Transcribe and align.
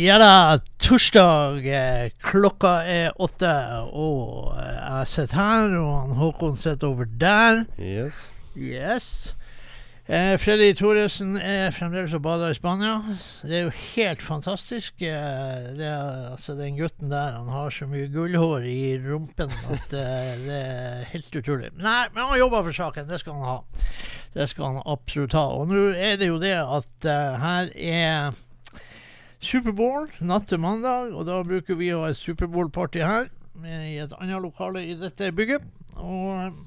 Ja 0.00 0.16
da, 0.18 0.58
torsdag. 0.80 1.66
eh, 1.66 2.10
Klokka 2.24 2.70
er 2.88 3.10
åtte, 3.20 3.50
og 3.92 4.54
eh, 4.56 4.78
jeg 4.78 5.08
sitter 5.10 5.36
her, 5.36 5.74
og 5.80 5.90
han 5.98 6.14
Håkon 6.16 6.56
sitter 6.56 6.88
over 6.94 7.08
der. 7.20 7.64
Yes. 7.76 8.30
Yes. 8.56 9.08
Eh, 10.08 10.38
Freddy 10.40 10.70
Thoresen 10.78 11.36
er 11.36 11.68
fremdeles 11.76 12.14
og 12.16 12.22
bader 12.24 12.54
i 12.54 12.56
Spania. 12.56 12.94
Det 13.44 13.58
er 13.58 13.66
jo 13.66 13.74
helt 13.92 14.22
fantastisk. 14.24 15.02
Eh, 15.04 15.68
det 15.76 15.90
altså, 16.32 16.56
den 16.58 16.78
gutten 16.80 17.12
der 17.12 17.36
han 17.36 17.50
har 17.52 17.68
så 17.74 17.86
mye 17.90 18.08
gullhår 18.14 18.64
i 18.70 18.96
rumpen 19.04 19.52
at 19.68 19.92
eh, 20.00 20.36
det 20.46 20.60
er 20.64 21.08
helt 21.12 21.34
utrolig. 21.42 21.74
Nei, 21.76 22.04
men 22.14 22.24
han 22.24 22.38
jobber 22.40 22.64
for 22.70 22.78
saken. 22.86 23.10
Det 23.10 23.20
skal 23.20 23.36
han 23.36 23.50
ha. 23.52 23.58
Det 24.32 24.48
skal 24.48 24.70
han 24.72 24.82
absolutt 24.86 25.36
ha. 25.36 25.44
Og 25.60 25.68
nå 25.74 25.90
er 25.92 26.16
det 26.22 26.30
jo 26.32 26.40
det 26.42 26.56
at 26.62 27.10
eh, 27.10 27.44
her 27.44 27.74
er 27.76 28.46
Superbowl 29.40 30.08
natt 30.28 30.50
til 30.50 30.60
mandag, 30.60 31.14
og 31.16 31.24
da 31.28 31.38
bruker 31.46 31.78
vi 31.78 31.88
å 31.96 32.02
ha 32.04 32.10
Superbowl-party 32.16 33.00
her 33.00 33.30
i 33.64 33.96
et 34.00 34.12
annet 34.20 34.42
lokale 34.44 34.82
i 34.84 34.96
dette 35.00 35.30
bygget. 35.36 35.64
Og 36.00 36.58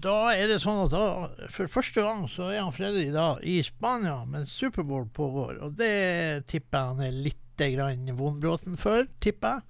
da 0.00 0.16
er 0.36 0.48
det 0.50 0.58
sånn 0.62 0.82
at 0.86 0.94
da, 0.94 1.28
for 1.52 1.70
første 1.72 2.04
gang 2.04 2.24
så 2.32 2.50
er 2.52 2.62
han 2.62 2.74
Freddy 2.74 3.08
da 3.14 3.34
i 3.44 3.58
Spania 3.64 4.18
mens 4.28 4.54
Superbowl 4.56 5.06
pågår, 5.16 5.60
og 5.64 5.76
det 5.78 6.46
tipper 6.50 6.78
jeg 6.78 6.94
han 6.94 7.04
er 7.06 7.20
litt 7.28 7.42
vondbråten 7.56 8.76
for, 8.76 9.06
tipper 9.24 9.54
jeg. 9.56 9.62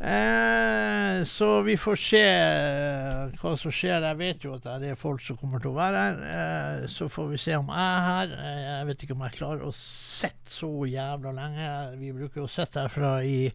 Eh, 0.00 1.24
så 1.24 1.62
vi 1.62 1.76
får 1.76 1.96
se 2.00 2.20
eh, 2.24 3.34
hva 3.42 3.52
som 3.60 3.72
skjer. 3.74 4.00
Jeg 4.08 4.16
vet 4.16 4.44
jo 4.46 4.54
at 4.56 4.68
det 4.80 4.94
er 4.94 5.00
folk 5.00 5.20
som 5.20 5.36
kommer 5.36 5.60
til 5.60 5.74
å 5.74 5.76
være 5.76 6.04
her. 6.06 6.22
Eh, 6.30 6.86
så 6.88 7.10
får 7.12 7.28
vi 7.34 7.40
se 7.42 7.58
om 7.58 7.68
jeg 7.68 7.84
er 7.84 8.06
her. 8.06 8.32
Eh, 8.38 8.62
jeg 8.64 8.88
vet 8.88 9.04
ikke 9.04 9.16
om 9.18 9.24
jeg 9.26 9.36
klarer 9.36 9.66
å 9.68 9.74
sitte 9.76 10.54
så 10.54 10.70
jævla 10.88 11.34
lenge. 11.36 11.72
Vi 12.00 12.14
bruker 12.16 12.40
jo 12.40 12.48
å 12.48 12.54
sitte 12.54 12.86
her 12.86 12.94
fra 12.94 13.12
i 13.20 13.50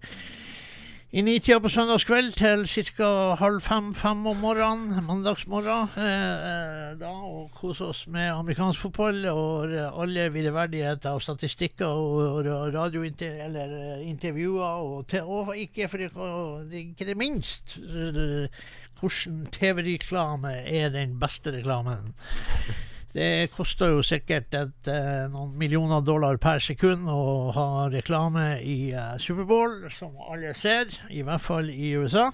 i 1.13 1.21
nitida 1.21 1.59
på 1.61 1.69
søndagskveld 1.69 2.31
til 2.33 2.63
ca. 2.67 3.07
halv 3.39 3.61
fem-fem 3.61 4.25
om 4.27 4.39
morgenen, 4.41 5.03
mandagsmorgen. 5.05 5.91
Eh, 6.01 6.05
eh, 6.05 6.95
da 6.99 7.11
og 7.13 7.51
kose 7.55 7.85
oss 7.85 8.07
med 8.07 8.31
amerikansk 8.33 8.81
fotball 8.88 9.21
og 9.29 9.75
alle 10.01 10.25
videreverdigheter 10.33 11.13
og 11.13 11.21
statistikker 11.21 11.85
og, 11.85 12.41
og 12.41 12.73
radiointer 12.73 13.38
eller 13.45 14.01
eh. 14.01 14.57
Og, 14.57 15.05
og 15.23 15.53
ikke, 15.57 15.88
for 15.88 15.97
det, 15.97 16.09
og 16.16 16.73
ikke 16.73 17.05
det 17.05 17.17
minst 17.17 17.78
eh, 17.78 18.49
hvordan 18.99 19.46
TV-reklame 19.53 20.58
er 20.66 20.90
den 20.90 21.19
beste 21.19 21.53
reklamen. 21.53 22.16
Det 23.16 23.47
koster 23.53 23.94
jo 23.94 24.02
sikkert 24.03 24.56
et, 24.59 24.88
eh, 24.91 25.28
noen 25.32 25.53
millioner 25.56 26.02
dollar 26.03 26.35
per 26.41 26.59
sekund 26.59 27.08
å 27.08 27.52
ha 27.56 27.67
reklame 27.88 28.58
i 28.59 28.91
eh, 28.91 29.14
Superbowl, 29.23 29.85
som 29.96 30.17
alle 30.28 30.52
ser, 30.59 30.91
i 31.08 31.23
hvert 31.23 31.44
fall 31.46 31.70
i 31.72 31.94
USA. 31.96 32.28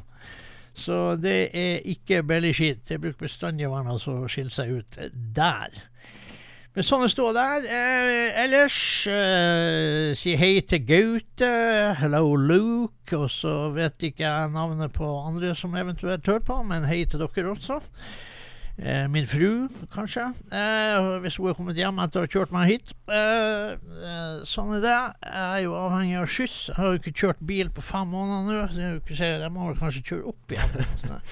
Så 0.74 1.20
det 1.22 1.52
er 1.54 1.86
ikke 1.86 2.24
billig 2.26 2.56
skitt. 2.58 2.82
Det 2.90 2.98
bruker 3.04 3.28
bestandig 3.28 3.68
å 3.68 3.76
være 3.76 3.92
noe 3.92 4.02
som 4.02 4.26
skiller 4.26 4.56
seg 4.56 4.74
ut 4.80 5.00
der. 5.38 5.78
Men 6.72 6.86
sånn 6.88 7.02
det 7.04 7.12
står 7.12 7.34
der. 7.36 7.66
Eh, 7.68 8.42
ellers 8.46 8.76
eh, 9.12 10.14
si 10.16 10.38
hei 10.40 10.54
til 10.64 10.86
Gaute. 10.88 11.52
Hello, 12.00 12.24
Luke. 12.40 13.12
Og 13.18 13.28
så 13.30 13.56
vet 13.76 14.08
ikke 14.08 14.24
jeg 14.24 14.54
navnet 14.56 14.96
på 14.96 15.14
andre 15.20 15.52
som 15.60 15.76
eventuelt 15.76 16.26
hører 16.26 16.46
på, 16.48 16.62
men 16.66 16.88
hei 16.88 17.04
til 17.06 17.22
dere 17.26 17.52
også. 17.52 17.82
Eh, 18.82 19.08
min 19.08 19.28
fru, 19.30 19.68
kanskje, 19.94 20.24
eh, 20.52 21.20
hvis 21.22 21.36
hun 21.38 21.50
er 21.52 21.54
kommet 21.54 21.78
hjem 21.78 22.00
etter 22.02 22.24
å 22.24 22.26
ha 22.26 22.30
kjørt 22.34 22.54
meg 22.56 22.72
hit. 22.72 22.94
Eh, 23.14 23.76
eh, 23.78 24.40
sånn 24.42 24.72
er 24.80 24.82
det. 24.82 24.96
Jeg 25.22 25.44
er 25.44 25.60
jo 25.68 25.76
avhengig 25.78 26.16
av 26.18 26.26
skyss. 26.26 26.56
Jeg 26.72 26.76
har 26.80 26.88
jo 26.90 26.98
ikke 26.98 27.14
kjørt 27.14 27.44
bil 27.46 27.70
på 27.70 27.84
fem 27.86 28.10
måneder 28.10 28.48
nå. 28.50 28.64
så 29.06 29.14
Jeg, 29.14 29.42
jeg 29.44 29.52
må 29.54 29.68
vel 29.68 29.78
kanskje 29.78 30.02
kjøre 30.10 30.34
opp 30.34 30.56
igjen. 30.56 30.88
Sånn. 31.04 31.28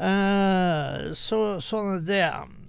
Eh, 0.00 1.10
så 1.18 1.38
sånn 1.58 1.90
er 1.96 2.04
det. 2.06 2.28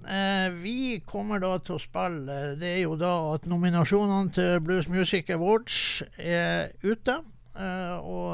Eh, 0.10 0.48
vi 0.64 0.80
kommer 1.06 1.40
da 1.40 1.52
til 1.62 1.76
å 1.78 1.80
spille 1.80 2.56
Det 2.58 2.72
er 2.72 2.80
jo 2.82 2.96
da 2.98 3.12
at 3.36 3.46
nominasjonene 3.48 4.34
til 4.34 4.58
Blues 4.66 4.90
Music 4.90 5.30
Awards 5.30 6.02
er 6.18 6.74
ute. 6.82 7.20
Eh, 7.54 7.94
og, 8.02 8.34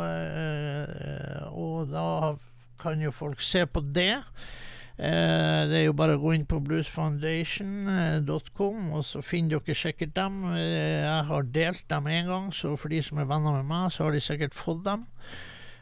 og 1.52 1.92
da 1.92 2.08
kan 2.80 3.04
jo 3.04 3.12
folk 3.12 3.44
se 3.44 3.66
på 3.68 3.84
det. 3.84 4.24
Eh, 4.98 5.62
det 5.70 5.78
er 5.78 5.86
jo 5.86 5.94
bare 5.98 6.16
å 6.18 6.22
gå 6.24 6.32
inn 6.34 6.46
på 6.50 6.58
bluesfoundation.com, 6.66 8.78
og 8.98 9.04
så 9.06 9.22
finner 9.22 9.60
dere 9.60 9.76
sikkert 9.78 10.16
dem. 10.18 10.34
Eh, 10.56 11.04
jeg 11.04 11.24
har 11.30 11.44
delt 11.54 11.86
dem 11.92 12.06
én 12.10 12.26
gang, 12.32 12.48
så 12.54 12.78
for 12.78 12.90
de 12.90 13.02
som 13.06 13.18
er 13.22 13.30
venner 13.30 13.52
med 13.60 13.66
meg, 13.70 13.92
så 13.94 14.04
har 14.08 14.12
de 14.18 14.22
sikkert 14.24 14.54
fått 14.58 14.82
dem. 14.88 15.02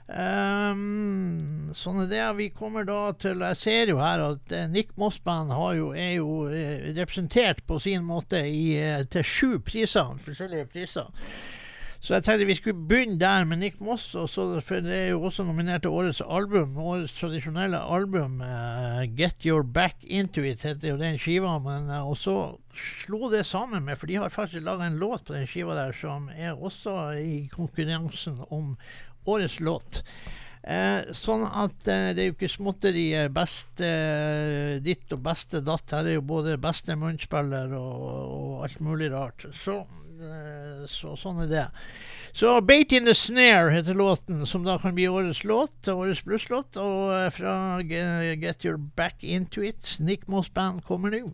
Um, 0.06 1.72
sånn 1.74 2.04
er 2.04 2.10
det. 2.12 2.26
Vi 2.38 2.46
kommer 2.54 2.86
da 2.86 3.10
til 3.18 3.42
Jeg 3.42 3.58
ser 3.58 3.90
jo 3.90 3.98
her 3.98 4.22
at 4.22 4.52
eh, 4.54 4.68
Nick 4.70 4.92
Moss-band 5.02 5.50
er 5.50 6.12
jo 6.20 6.46
eh, 6.46 6.94
representert 6.94 7.64
på 7.66 7.80
sin 7.82 8.06
måte 8.06 8.38
i, 8.46 8.78
eh, 8.78 9.02
til 9.10 9.26
sju 9.26 9.58
priser, 9.66 10.14
forskjellige 10.28 10.70
priser. 10.70 11.10
Så 12.06 12.14
jeg 12.14 12.22
tenkte 12.22 12.46
vi 12.46 12.54
skulle 12.54 12.86
begynne 12.86 13.18
der 13.18 13.48
med 13.50 13.58
Nick 13.64 13.80
Moss, 13.82 14.12
og 14.14 14.28
så, 14.30 14.44
for 14.62 14.84
det 14.86 14.94
er 14.94 15.08
jo 15.16 15.24
også 15.26 15.42
nominert 15.48 15.82
til 15.82 15.96
årets 15.98 16.20
album. 16.22 16.76
Årets 16.78 17.16
tradisjonelle 17.18 17.80
album, 17.82 18.36
uh, 18.46 19.02
'Get 19.10 19.42
Your 19.50 19.64
Back 19.64 20.06
Into 20.06 20.44
It', 20.46 20.62
heter 20.62 20.92
jo 20.92 21.00
den 21.02 21.18
skiva. 21.18 21.58
Men 21.58 21.90
uh, 21.90 22.06
og 22.06 22.20
så 22.22 22.36
slo 22.78 23.32
det 23.34 23.42
sammen 23.50 23.88
med, 23.88 23.98
for 23.98 24.06
de 24.06 24.20
har 24.22 24.30
faktisk 24.30 24.62
laga 24.62 24.86
en 24.86 25.02
låt 25.02 25.26
på 25.26 25.34
den 25.34 25.50
skiva 25.50 25.74
der 25.74 25.98
som 25.98 26.30
er 26.30 26.54
også 26.54 27.18
i 27.18 27.50
konkurransen 27.50 28.38
om 28.54 28.76
årets 29.26 29.58
låt. 29.60 30.04
Eh, 30.66 31.12
sånn 31.14 31.44
at 31.46 31.86
eh, 31.90 32.08
det 32.18 32.24
er 32.24 32.30
jo 32.32 32.34
ikke 32.34 32.50
småtteri. 32.50 33.04
eh, 33.14 33.28
Beste 33.30 33.86
eh, 33.86 34.78
ditt 34.82 35.14
og 35.14 35.22
beste 35.26 35.62
datt. 35.62 35.94
Her 35.94 36.08
er 36.10 36.18
jo 36.18 36.24
både 36.26 36.58
beste 36.58 36.96
munnspiller 36.98 37.74
og, 37.78 38.06
og 38.06 38.64
alt 38.66 38.82
mulig 38.82 39.12
rart. 39.14 39.46
Så 39.54 39.84
Så 40.90 41.16
sånn 41.20 41.44
er 41.46 41.48
det. 41.52 41.66
Så 42.36 42.60
'Bait 42.62 42.92
in 42.92 43.06
the 43.06 43.14
Snare' 43.16 43.72
heter 43.72 43.94
låten, 43.94 44.46
som 44.46 44.64
da 44.64 44.78
kan 44.78 44.96
bli 44.96 45.08
årets 45.08 45.44
låt, 45.44 45.88
årets 45.88 46.24
blusslåt. 46.24 46.78
Og 46.78 47.14
eh, 47.16 47.30
fra 47.32 47.80
'Get 47.82 48.66
Your 48.66 48.78
Back 48.78 49.24
Into 49.24 49.62
It', 49.62 50.00
Nick 50.00 50.28
Moss 50.28 50.50
Band, 50.50 50.84
kommer 50.84 51.10
nå. 51.12 51.34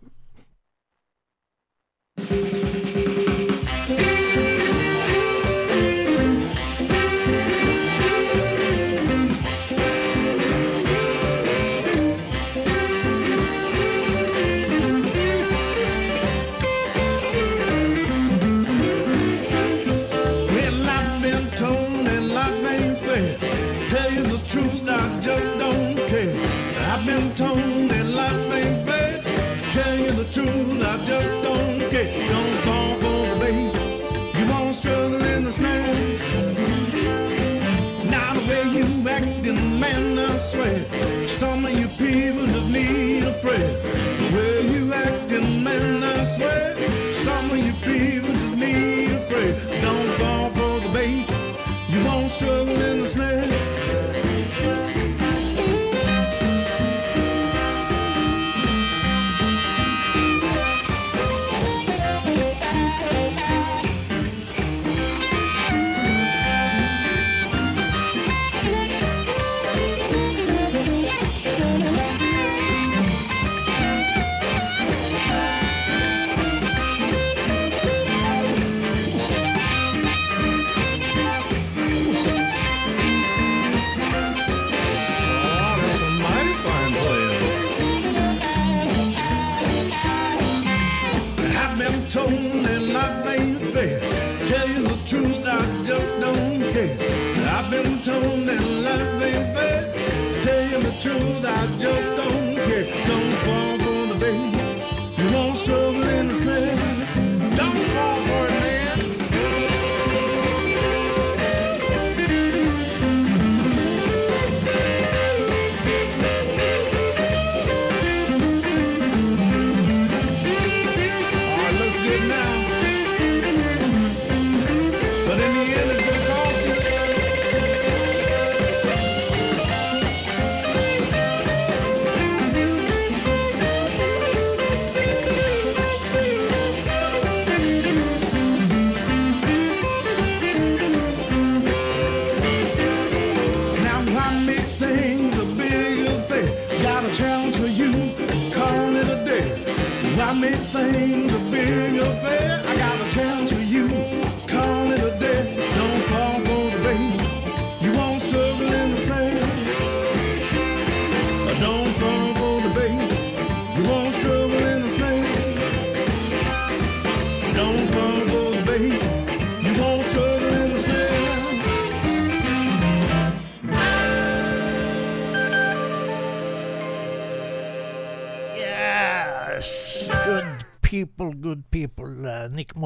Man, 40.55 41.10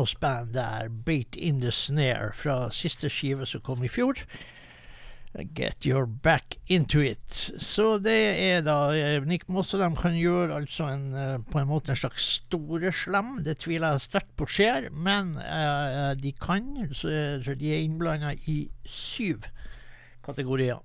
Eh, 0.06 0.12
Nick 0.12 0.14
Moss 0.14 0.16
Band 0.16 0.54
der, 0.54 0.90
'Bait 0.90 1.36
in 1.36 1.60
the 1.60 1.72
Snare', 1.72 2.34
fra 2.34 2.72
siste 2.72 3.10
skive 3.10 3.46
som 3.46 3.62
kom 3.62 3.84
i 3.84 3.88
fjor. 3.88 4.14
Get 5.54 5.86
your 5.86 6.06
back 6.06 6.60
into 6.68 7.00
it. 7.00 7.52
Så 7.58 7.98
det 7.98 8.40
er 8.40 8.62
da 8.62 8.94
eh, 8.94 9.26
Nick 9.26 9.50
Moss 9.50 9.74
og 9.74 9.82
de 9.82 9.96
kan 9.96 10.16
gjøre 10.16 10.56
altså 10.56 10.88
en, 10.94 11.14
eh, 11.14 11.40
på 11.52 11.60
en 11.60 11.68
måte 11.68 11.92
en 11.92 11.96
slags 11.96 12.24
storeslem. 12.24 13.44
Det 13.44 13.58
tviler 13.58 13.92
jeg 13.92 14.02
sterkt 14.02 14.36
på 14.38 14.46
skjer, 14.46 14.90
men 14.92 15.36
uh, 15.38 16.14
de 16.16 16.32
kan. 16.32 16.88
Så 16.94 17.10
de 17.60 17.74
er 17.74 17.84
innblanda 17.84 18.34
i 18.48 18.70
syv 18.86 19.44
kategorier. 20.24 20.80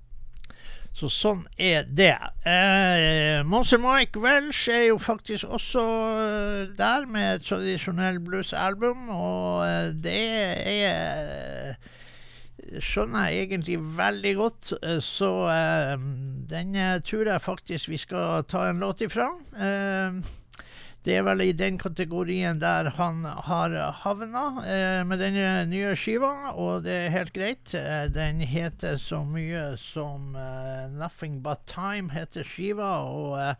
Så 0.92 1.08
sånn 1.12 1.44
er 1.54 1.86
det. 1.86 2.16
Eh, 2.44 3.40
Monster 3.46 3.78
Mike 3.80 4.20
Welsh 4.20 4.72
er 4.74 4.88
jo 4.88 4.98
faktisk 4.98 5.46
også 5.46 5.84
eh, 6.18 6.74
der 6.76 7.06
med 7.06 7.38
et 7.38 7.46
tradisjonell 7.46 8.18
bluesalbum, 8.26 9.08
og 9.14 9.64
eh, 9.68 9.94
det 9.94 10.18
er 10.74 11.78
skjønner 12.78 13.30
jeg 13.30 13.46
egentlig 13.48 13.78
veldig 13.98 14.34
godt, 14.38 14.72
eh, 14.82 14.98
så 15.02 15.30
eh, 15.50 15.94
den 16.50 16.74
eh, 16.76 16.98
tror 17.06 17.32
jeg 17.32 17.42
faktisk 17.42 17.90
vi 17.90 17.98
skal 18.00 18.44
ta 18.50 18.68
en 18.68 18.82
låt 18.82 19.02
ifra. 19.06 19.30
Eh, 19.56 20.20
det 21.06 21.14
er 21.16 21.22
vel 21.24 21.40
i 21.46 21.52
den 21.56 21.78
kategorien 21.80 22.58
der 22.60 22.90
han 22.98 23.22
har 23.24 23.72
havna 24.02 24.44
eh, 24.68 25.00
med 25.08 25.22
den 25.22 25.38
nye 25.70 25.94
skiva, 25.96 26.52
og 26.52 26.84
det 26.84 26.96
er 27.06 27.14
helt 27.14 27.32
greit. 27.32 27.72
Eh, 27.74 28.04
den 28.12 28.42
heter 28.44 28.98
så 29.00 29.22
mye 29.24 29.78
som 29.80 30.36
eh, 30.36 30.92
'Nothing 30.92 31.40
But 31.42 31.64
Time', 31.64 32.12
heter 32.12 32.44
skiva, 32.44 32.92
og 33.08 33.38
eh, 33.40 33.54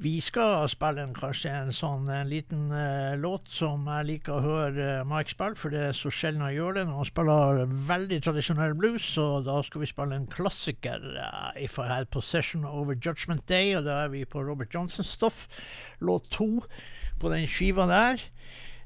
vi 0.00 0.14
skal 0.24 0.64
spille 0.72 1.02
en, 1.04 1.12
kanskje 1.12 1.50
en 1.52 1.72
sånn 1.76 2.06
en 2.08 2.28
liten 2.30 2.70
eh, 2.72 3.18
låt 3.20 3.50
som 3.52 3.84
jeg 3.84 4.06
liker 4.08 4.38
å 4.38 4.44
høre 4.44 4.86
eh, 5.00 5.02
Mike 5.08 5.34
spille, 5.34 5.58
for 5.60 5.74
det 5.74 5.82
er 5.90 5.96
så 5.96 6.12
sjelden 6.14 6.44
han 6.46 6.54
gjør 6.54 6.78
det 6.78 6.84
når 6.88 6.96
han 7.02 7.08
spiller 7.10 7.74
veldig 7.90 8.20
tradisjonell 8.24 8.76
blues. 8.80 9.04
Så 9.12 9.26
da 9.44 9.58
skal 9.66 9.84
vi 9.84 9.90
spille 9.90 10.16
en 10.16 10.30
klassiker, 10.30 11.04
Uh, 11.20 11.52
'If 11.56 11.76
I 11.78 11.88
Had 11.90 12.08
Possession 12.10 12.64
Over 12.64 12.94
Judgment 12.94 13.44
Day', 13.48 13.76
og 13.76 13.84
da 13.84 14.04
er 14.04 14.08
vi 14.08 14.24
på 14.24 14.40
Robert 14.40 14.72
Johnsons 14.74 15.12
stoff. 15.18 15.48
Låt 16.00 16.30
to 16.30 16.64
på 17.20 17.28
den 17.28 17.46
skiva 17.46 17.86
der. 17.86 18.24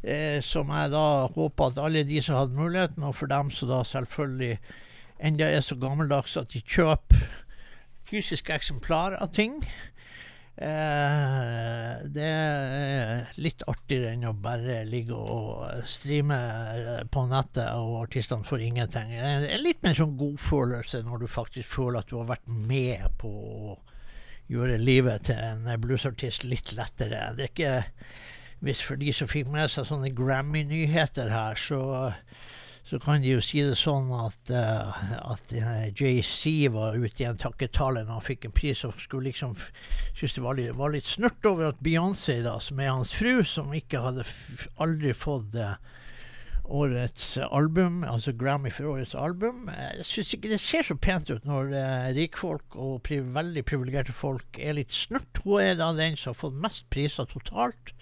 Eh, 0.03 0.43
som 0.43 0.69
jeg 0.69 0.91
da 0.91 1.29
håper 1.33 1.71
at 1.71 1.79
alle 1.79 2.03
de 2.05 2.21
som 2.23 2.37
hadde 2.37 2.59
muligheten, 2.59 3.07
og 3.07 3.15
for 3.15 3.31
dem 3.31 3.51
som 3.55 3.71
da 3.71 3.85
selvfølgelig 3.87 4.59
enda 5.21 5.47
er 5.47 5.63
så 5.63 5.79
gammeldags 5.79 6.37
at 6.37 6.51
de 6.53 6.61
kjøper 6.61 7.23
fysiske 8.11 8.53
eksemplar 8.53 9.15
av 9.23 9.31
ting. 9.33 9.63
Eh, 10.55 11.95
det 12.15 12.27
er 12.31 13.33
litt 13.43 13.65
artigere 13.67 14.13
enn 14.15 14.29
å 14.29 14.35
bare 14.39 14.85
ligge 14.87 15.17
og 15.19 15.87
streame 15.91 16.39
eh, 16.39 17.01
på 17.11 17.25
nettet, 17.31 17.73
og 17.75 18.05
artistene 18.05 18.47
får 18.47 18.63
ingenting. 18.69 19.17
Det 19.17 19.51
er 19.51 19.65
litt 19.65 19.83
mer 19.83 19.99
sånn 19.99 20.15
godfølelse 20.21 21.03
når 21.07 21.25
du 21.25 21.27
faktisk 21.31 21.75
føler 21.81 22.01
at 22.01 22.13
du 22.13 22.21
har 22.21 22.31
vært 22.31 22.47
med 22.47 23.19
på 23.19 23.33
å 23.33 23.75
gjøre 24.53 24.79
livet 24.79 25.27
til 25.31 25.41
en 25.41 25.67
bluesartist 25.81 26.47
litt 26.47 26.75
lettere. 26.77 27.33
Det 27.35 27.49
er 27.49 27.53
ikke 27.53 27.75
hvis 28.65 28.81
for 28.85 29.01
de 29.01 29.13
som 29.13 29.29
fikk 29.29 29.51
med 29.53 29.69
seg 29.73 29.89
sånne 29.89 30.13
Grammy-nyheter 30.17 31.33
her, 31.33 31.59
så, 31.59 31.81
så 32.85 33.01
kan 33.01 33.23
de 33.25 33.33
jo 33.33 33.41
si 33.45 33.63
det 33.65 33.79
sånn 33.81 34.11
at, 34.13 34.53
uh, 34.53 35.05
at 35.33 35.55
uh, 35.57 35.87
JC 35.89 36.69
var 36.75 36.99
ute 37.01 37.25
i 37.25 37.29
en 37.31 37.41
takketale 37.41 38.03
når 38.05 38.19
han 38.19 38.27
fikk 38.27 38.45
en 38.45 38.57
pris, 38.57 38.85
og 38.85 38.99
skulle 39.01 39.31
liksom 39.31 39.57
synes 40.13 40.37
det 40.37 40.45
var 40.45 40.59
litt, 40.59 40.75
var 40.77 40.93
litt 40.93 41.09
snurt 41.09 41.49
over 41.49 41.73
at 41.73 41.81
Beyoncé, 41.85 42.43
da, 42.45 42.59
som 42.61 42.83
er 42.83 42.93
hans 42.93 43.15
fru, 43.17 43.39
som 43.49 43.73
ikke 43.73 44.05
hadde 44.05 44.27
aldri 44.85 45.15
fått 45.17 45.57
uh, 45.57 45.79
årets 46.65 47.39
album, 47.51 48.03
altså 48.09 48.33
Grammy 48.33 48.71
for 48.73 48.95
årets 48.95 49.15
album. 49.15 49.69
Jeg 49.69 50.07
syns 50.09 50.33
ikke 50.37 50.53
det 50.53 50.61
ser 50.63 50.87
så 50.87 50.97
pent 50.97 51.31
ut 51.31 51.45
når 51.49 51.75
eh, 51.77 52.07
rikfolk 52.17 52.77
og 52.81 53.03
pri 53.05 53.21
veldig 53.21 53.65
privilegerte 53.69 54.15
folk 54.17 54.59
er 54.59 54.79
litt 54.79 54.95
snurt. 54.95 55.43
Hun 55.45 55.61
er 55.61 55.77
da 55.81 55.93
den 55.97 56.17
som 56.17 56.33
har 56.33 56.41
fått 56.41 56.63
mest 56.65 56.89
priser 56.93 57.29
totalt 57.29 57.93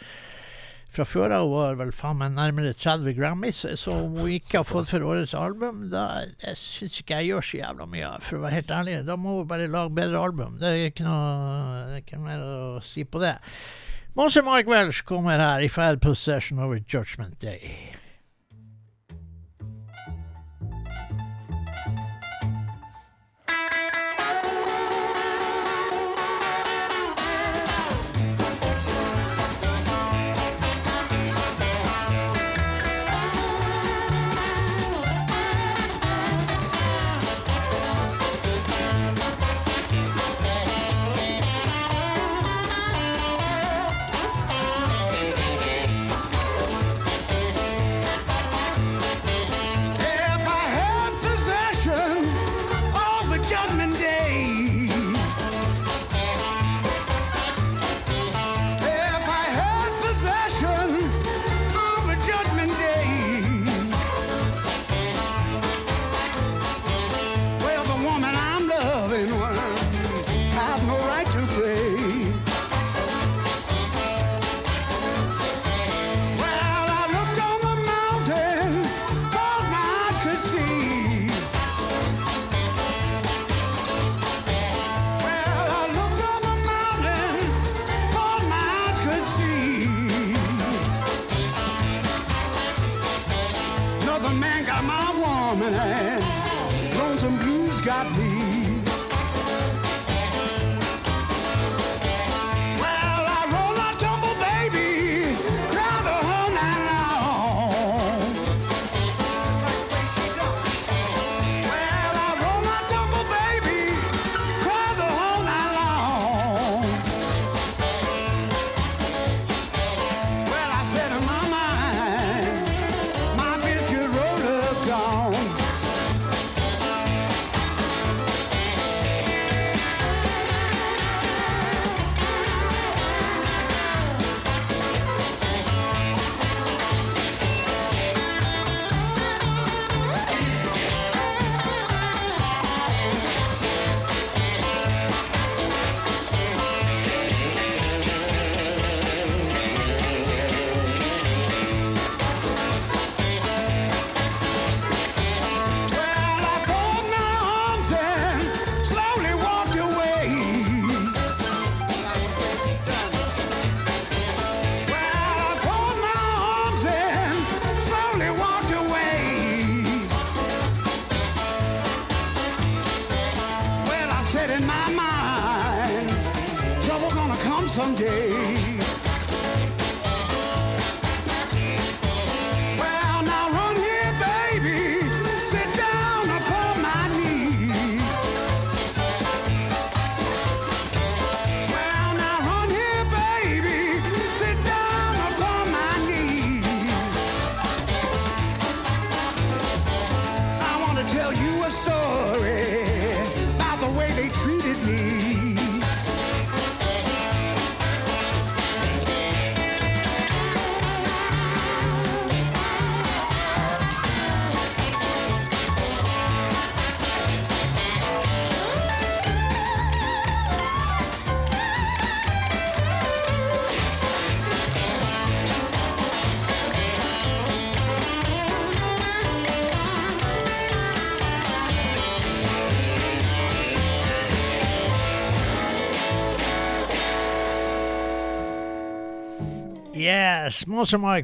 fra 0.92 1.06
før 1.08 1.34
av. 1.38 1.48
Hun 1.48 1.62
har 1.64 1.78
vel 1.80 1.92
faen 1.96 2.18
meg 2.20 2.34
nærmere 2.36 2.74
30 2.76 3.16
Grammys, 3.16 3.62
så 3.80 3.94
om 3.96 4.18
hun 4.20 4.34
ikke 4.36 4.60
har 4.60 4.68
fått 4.68 4.90
for 4.92 5.06
årets 5.12 5.34
album, 5.38 5.86
da 5.92 6.06
jeg 6.42 6.58
syns 6.60 7.00
ikke 7.02 7.20
jeg 7.20 7.32
gjør 7.32 7.48
så 7.48 7.60
jævla 7.62 7.88
mye, 7.94 8.10
for 8.26 8.38
å 8.38 8.44
være 8.44 8.58
helt 8.60 8.74
ærlig. 8.80 8.98
Da 9.08 9.16
må 9.20 9.38
hun 9.38 9.48
bare 9.50 9.70
lage 9.72 9.96
bedre 9.96 10.26
album. 10.26 10.58
Det 10.60 10.68
er 10.68 10.90
ikke 10.90 11.08
noe, 11.08 11.80
det 11.88 11.96
er 11.96 12.04
ikke 12.04 12.22
mer 12.26 12.44
å 12.44 12.84
si 12.86 13.06
på 13.08 13.22
det. 13.22 13.36
Monster 14.18 14.44
Mark 14.44 14.68
Welsh 14.68 15.06
kommer 15.08 15.40
her 15.40 15.64
i 15.64 15.72
Fad 15.72 16.02
Possession 16.04 16.60
over 16.60 16.82
Judgment 16.84 17.40
Day. 17.40 18.01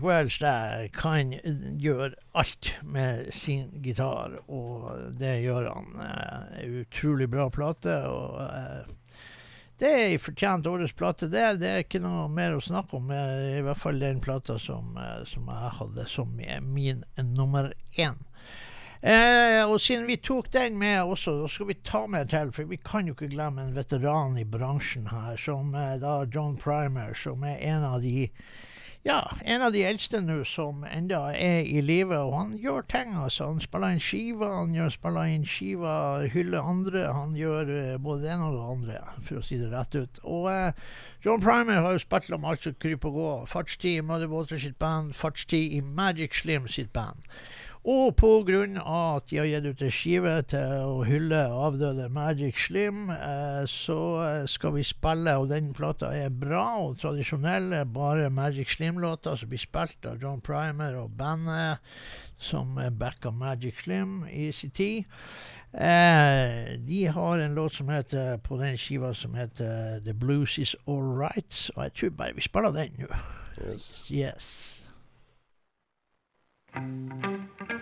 Welch 0.02 0.38
der 0.40 0.88
kan 0.94 1.32
gjøre 1.78 2.14
alt 2.34 2.70
med 2.82 3.32
sin 3.34 3.70
gitar, 3.82 4.38
og 4.48 5.18
det 5.18 5.40
gjør 5.42 5.72
han. 5.72 5.90
Uh, 5.98 6.80
utrolig 6.82 7.30
bra 7.30 7.48
plate. 7.50 7.96
og 8.06 8.40
uh, 8.40 8.94
Det 9.78 9.90
er 9.90 10.18
fortjent 10.18 10.66
årets 10.66 10.92
plate, 10.92 11.28
det. 11.28 11.60
Det 11.60 11.68
er 11.68 11.84
ikke 11.84 12.02
noe 12.02 12.28
mer 12.28 12.56
å 12.56 12.62
snakke 12.62 12.96
om. 12.96 13.10
I 13.10 13.62
hvert 13.66 13.78
fall 13.78 14.00
den 14.00 14.20
plata 14.20 14.58
som, 14.58 14.96
uh, 14.96 15.24
som 15.26 15.46
jeg 15.48 15.76
hadde 15.80 16.08
som 16.08 16.34
min 16.36 17.04
nummer 17.16 17.72
én. 17.96 18.18
Eh, 19.00 19.62
og 19.62 19.78
siden 19.80 20.08
vi 20.08 20.16
tok 20.18 20.48
den 20.50 20.78
med 20.78 21.04
også, 21.06 21.36
så 21.44 21.48
skal 21.52 21.68
vi 21.68 21.76
ta 21.86 22.00
med 22.10 22.30
til, 22.32 22.50
for 22.52 22.66
vi 22.66 22.80
kan 22.82 23.06
jo 23.06 23.14
ikke 23.14 23.30
glemme 23.30 23.62
en 23.62 23.76
veteran 23.76 24.38
i 24.40 24.44
bransjen 24.44 25.06
her, 25.12 25.36
som 25.38 25.70
eh, 25.78 25.94
da 26.02 26.24
John 26.26 26.56
Primer, 26.58 27.14
som 27.14 27.44
er 27.46 27.62
en 27.70 27.86
av 27.86 28.02
de 28.02 28.26
Ja, 29.06 29.30
en 29.44 29.62
av 29.62 29.72
de 29.72 29.84
eldste 29.86 30.18
nå 30.20 30.40
som 30.44 30.80
enda 30.84 31.20
er 31.30 31.62
i 31.62 31.78
live, 31.80 32.16
og 32.18 32.32
han 32.34 32.56
gjør 32.58 32.82
ting, 32.90 33.12
altså. 33.14 33.46
Han 33.52 33.60
spiller 33.62 33.94
inn 33.94 34.02
skiver, 34.02 34.50
han 34.50 34.74
gjør, 34.74 34.90
spiller 34.90 35.30
inn 35.30 35.44
skiver, 35.46 36.26
hyller 36.34 36.66
andre. 36.66 37.04
Han 37.14 37.36
gjør 37.38 37.70
uh, 37.70 37.92
både 38.02 38.24
det 38.24 38.32
ene 38.34 38.48
og 38.48 38.56
det 38.56 38.64
andre, 38.72 38.98
for 39.28 39.38
å 39.38 39.44
si 39.46 39.60
det 39.60 39.70
rett 39.70 39.94
ut. 39.94 40.18
Og 40.26 40.50
uh, 40.50 40.90
John 41.24 41.44
Primer 41.44 41.78
har 41.84 41.94
jo 41.94 42.02
spilt 42.02 42.34
om 42.34 42.50
alt 42.50 42.66
som 42.66 42.74
kryper 42.74 43.12
og 43.12 43.20
går. 43.22 43.46
Fartstid 43.54 44.00
i 44.00 44.04
Muddy 44.10 44.28
Water 44.34 44.58
sitt 44.58 44.76
band, 44.82 45.14
fartstid 45.14 45.78
i 45.78 45.80
Magic 45.80 46.34
Slim 46.42 46.66
sitt 46.66 46.90
band. 46.92 47.22
Og 47.88 48.16
pga. 48.20 48.64
at 48.84 49.30
de 49.30 49.38
har 49.38 49.46
gitt 49.48 49.64
ut 49.64 49.82
en 49.82 49.92
skive 49.94 50.32
til 50.52 50.72
å 50.84 51.04
hylle 51.08 51.38
avdøde 51.56 52.10
Magic 52.12 52.58
Slim, 52.66 53.08
eh, 53.14 53.64
så 53.64 54.00
eh, 54.26 54.48
skal 54.50 54.74
vi 54.74 54.82
spille, 54.84 55.36
og 55.40 55.48
den 55.48 55.72
plata 55.72 56.10
er 56.12 56.28
bra 56.28 56.82
og 56.82 56.98
tradisjonell. 57.00 57.72
Bare 57.88 58.28
Magic 58.28 58.74
Slim-låter 58.74 59.40
som 59.40 59.48
blir 59.48 59.62
spilt 59.62 60.04
av 60.04 60.20
John 60.20 60.42
Primer 60.44 60.98
og 61.00 61.16
bandet 61.16 61.80
som 62.36 62.76
backa 62.76 63.32
Magic 63.32 63.80
Slim 63.86 64.26
i 64.28 64.50
sin 64.52 64.70
tid. 64.70 65.08
Eh, 65.72 66.76
de 66.84 67.06
har 67.06 67.38
en 67.38 67.54
låt 67.54 67.72
som 67.72 67.88
heter 67.88 68.36
på 68.44 68.60
den 68.60 68.76
skiva 68.76 69.14
som 69.14 69.34
heter 69.34 70.04
The 70.04 70.12
Blues 70.12 70.58
Is 70.58 70.76
All 70.86 71.08
Right, 71.16 71.70
og 71.76 71.84
jeg 71.88 71.92
tror 71.92 72.16
bare 72.20 72.36
vi 72.36 72.44
spiller 72.44 72.76
den 72.76 73.00
nå. 73.00 73.08
Yes. 73.64 74.10
yes. 74.12 74.77
thank 76.78 77.70
you 77.70 77.80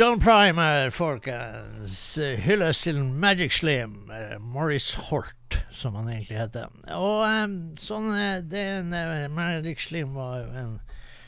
John 0.00 0.16
Primer, 0.16 0.88
folkens. 0.96 1.92
Hyllest 2.16 2.86
til 2.86 3.02
Magic 3.04 3.58
Slim. 3.58 4.08
eh, 4.08 4.38
Morris 4.40 4.94
Holt, 4.94 5.58
som 5.76 5.98
han 5.98 6.08
egentlig 6.08 6.38
heter. 6.38 6.70
Og 6.96 7.26
um, 7.28 7.56
sånn 7.76 8.08
eh, 8.16 8.38
det 8.40 8.62
er 8.62 8.78
en, 8.78 8.94
eh, 8.96 9.26
Magic 9.28 9.82
Slim 9.84 10.14
var 10.16 10.38
jo 10.38 10.46
en 10.56 10.70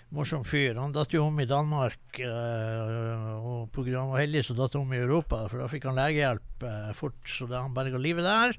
morsom 0.09 0.47
fyr. 0.49 0.81
Han 0.81 0.95
datt 0.97 1.13
jo 1.13 1.27
om 1.27 1.37
i 1.45 1.49
Danmark, 1.51 2.01
og 2.17 3.69
på 3.77 3.85
grunn 3.85 4.07
av 4.07 4.15
var 4.15 4.25
heldig 4.25 4.47
så 4.49 4.57
datt 4.57 4.79
han 4.79 4.87
om 4.87 4.97
i 4.97 5.03
Europa, 5.03 5.43
for 5.53 5.61
da 5.61 5.69
fikk 5.69 5.91
han 5.91 6.01
legehjelp 6.01 6.65
eh, 6.71 6.91
fort, 6.97 7.21
så 7.29 7.51
da 7.53 7.67
han 7.67 7.77
berga 7.77 8.01
livet 8.01 8.25
der 8.25 8.57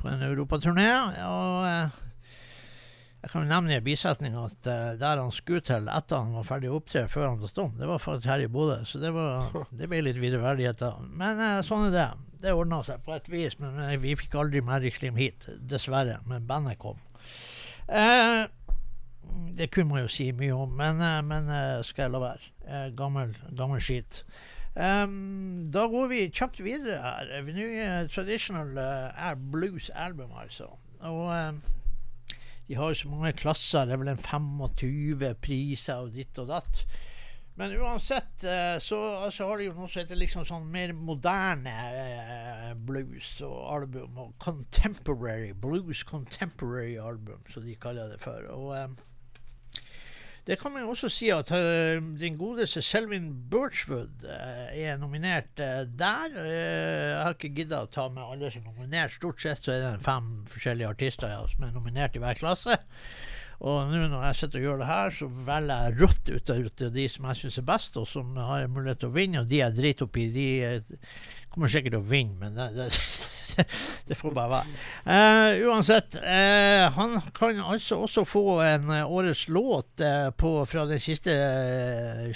på 0.00 0.10
en 0.10 0.26
europaturné. 0.32 0.90
Og 1.28 1.70
eh, 1.70 2.02
jeg 3.24 3.30
kan 3.32 3.46
jo 3.46 3.48
nevne 3.48 3.78
i 3.78 3.80
bisetning 3.80 4.34
at 4.36 4.66
uh, 4.68 4.90
der 5.00 5.16
han 5.22 5.30
skulle 5.32 5.64
til 5.64 5.86
etter 5.88 6.20
han 6.20 6.34
var 6.36 6.44
ferdig 6.44 6.68
å 6.68 6.76
opptre 6.76 7.06
før 7.08 7.30
han 7.30 7.38
datt 7.40 7.60
om, 7.62 7.70
det 7.78 7.86
var 7.88 8.02
faktisk 8.02 8.28
her 8.28 8.42
i 8.44 8.50
Bodø. 8.52 8.82
Så 8.84 9.00
det, 9.00 9.14
var, 9.16 9.48
det 9.78 9.88
ble 9.88 10.02
litt 10.04 10.20
videreverdighet 10.20 10.82
da. 10.82 10.90
Men 11.08 11.40
uh, 11.40 11.62
sånn 11.64 11.86
er 11.88 11.94
det. 11.94 12.10
Det 12.44 12.52
ordna 12.52 12.82
seg 12.84 13.00
på 13.06 13.14
et 13.16 13.30
vis, 13.32 13.56
men 13.62 13.80
uh, 13.80 13.94
vi 14.02 14.12
fikk 14.20 14.36
aldri 14.42 14.60
Magic 14.60 14.98
Slim 15.00 15.16
hit, 15.16 15.48
dessverre. 15.56 16.18
Men 16.28 16.44
bandet 16.44 16.76
kom. 16.82 17.00
Det 19.56 19.70
kunne 19.72 19.88
man 19.88 20.04
jo 20.04 20.12
si 20.12 20.28
mye 20.36 20.56
om, 20.56 20.74
men, 20.76 21.00
men 21.24 21.48
skal 21.84 22.06
jeg 22.06 22.12
la 22.12 22.20
være. 22.22 22.50
Gammel, 22.96 23.32
gammel 23.56 23.80
skit. 23.84 24.20
Um, 24.76 25.70
da 25.72 25.86
går 25.88 26.10
vi 26.12 26.24
kjapt 26.28 26.60
videre 26.64 27.00
her. 27.00 27.32
Nå 27.48 27.68
er 27.84 28.08
traditional 28.12 28.76
er 28.76 29.40
blues-album, 29.52 30.32
altså. 30.44 30.68
Og 31.04 31.32
de 32.68 32.76
har 32.78 32.92
jo 32.92 33.00
så 33.02 33.10
mange 33.12 33.34
klasser. 33.36 33.84
Det 33.84 33.96
er 33.96 34.00
vel 34.00 34.12
en 34.14 34.22
25 34.22 35.34
priser 35.44 36.06
og 36.06 36.14
ditt 36.14 36.38
og 36.40 36.48
datt. 36.52 36.84
Men 37.54 37.74
uansett 37.78 38.44
eh, 38.50 38.78
så 38.82 38.98
altså, 39.26 39.46
har 39.46 39.60
de 39.60 39.68
jo 39.68 39.74
noe 39.76 39.86
som 39.86 40.00
heter 40.02 40.18
liksom 40.18 40.46
sånn 40.48 40.64
mer 40.74 40.90
moderne 40.96 41.74
eh, 42.00 42.72
blues 42.74 43.36
og 43.46 43.58
album. 43.76 44.18
Og 44.24 44.32
contemporary 44.42 45.52
blues 45.52 46.02
contemporary 46.08 46.96
album, 46.98 47.44
som 47.52 47.62
de 47.66 47.76
kaller 47.78 48.10
det 48.10 48.18
for. 48.24 48.48
Og 48.50 48.72
eh, 48.74 48.88
det 50.46 50.58
kan 50.60 50.74
man 50.74 50.82
jo 50.84 50.90
også 50.92 51.08
si 51.08 51.30
at 51.32 51.48
uh, 51.56 52.02
den 52.20 52.36
godeste 52.36 52.82
Selvin 52.84 53.30
Birchwood 53.50 54.26
uh, 54.28 54.66
er 54.76 54.98
nominert 55.00 55.56
uh, 55.56 55.86
der. 55.88 56.34
Eh, 56.36 57.12
jeg 57.14 57.22
har 57.22 57.36
ikke 57.36 57.54
gidda 57.56 57.84
å 57.84 57.88
ta 57.92 58.10
med 58.12 58.26
alle 58.26 58.50
som 58.52 58.66
er 58.68 58.74
nominert. 58.74 59.14
Stort 59.16 59.40
sett 59.40 59.64
så 59.64 59.72
er 59.72 59.80
det 59.86 60.04
fem 60.04 60.42
forskjellige 60.52 60.90
artister 60.96 61.32
ja, 61.32 61.40
som 61.48 61.64
er 61.64 61.72
nominert 61.72 62.18
i 62.18 62.20
hver 62.20 62.36
klasse. 62.36 62.76
Og 63.64 63.88
nå 63.88 64.02
når 64.12 64.26
jeg 64.26 64.38
sitter 64.42 64.60
og 64.60 64.66
gjør 64.66 64.82
det 64.82 64.90
her, 64.90 65.14
så 65.16 65.30
velger 65.46 65.86
jeg 65.86 65.98
rått 66.02 66.30
ut 66.34 66.52
av 66.84 66.92
de 66.98 67.06
som 67.08 67.28
jeg 67.30 67.40
syns 67.40 67.58
er 67.62 67.66
best, 67.70 67.96
og 67.96 68.08
som 68.10 68.36
har 68.36 68.66
mulighet 68.68 69.00
til 69.00 69.12
å 69.12 69.16
vinne. 69.16 69.40
Og 69.40 69.48
de 69.48 69.62
jeg 69.62 69.76
driter 69.78 70.08
opp 70.08 70.20
i, 70.20 70.26
de 70.34 70.48
eh, 70.66 71.16
kommer 71.54 71.72
sikkert 71.72 71.96
til 71.96 72.04
å 72.04 72.10
vinne, 72.10 72.36
men 72.42 72.58
det, 72.58 72.68
det, 72.76 72.90
det 74.08 74.16
får 74.18 74.34
bare 74.36 74.50
være. 74.52 74.78
Uh, 75.06 75.68
uansett, 75.68 76.16
uh, 76.20 76.86
han 76.96 77.18
kan 77.36 77.60
altså 77.62 78.00
også 78.04 78.24
få 78.28 78.60
en 78.64 78.90
eh, 78.90 79.10
årets 79.10 79.46
låt 79.48 80.02
uh, 80.02 80.30
på, 80.36 80.56
fra 80.68 80.86
den 80.90 81.02
siste 81.02 81.34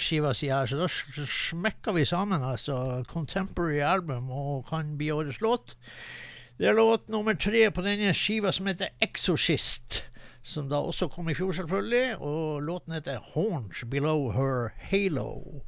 skiva 0.01 0.33
si 0.37 0.51
her, 0.51 0.69
så 0.69 0.79
da 0.79 0.89
smekker 0.89 1.95
vi 1.97 2.05
sammen 2.07 2.45
altså 2.45 3.03
Contemporary 3.09 3.81
Album 3.85 4.31
og 4.31 4.67
kan 4.69 4.95
bli 4.97 5.11
årets 5.15 5.41
låt. 5.41 5.75
Det 6.59 6.67
er 6.67 6.75
låt 6.75 7.07
nummer 7.07 7.37
tre 7.39 7.69
på 7.71 7.83
denne 7.85 8.11
skiva 8.17 8.51
som 8.51 8.67
heter 8.67 8.91
Exorcist. 9.01 10.03
Som 10.43 10.69
da 10.71 10.79
også 10.79 11.09
kom 11.11 11.29
i 11.29 11.35
fjor, 11.35 11.51
selvfølgelig. 11.55 12.17
Og 12.19 12.61
låten 12.63 12.93
heter 12.95 13.19
'Horns 13.19 13.83
Below 13.89 14.31
Her 14.31 14.71
Halo' 14.91 15.61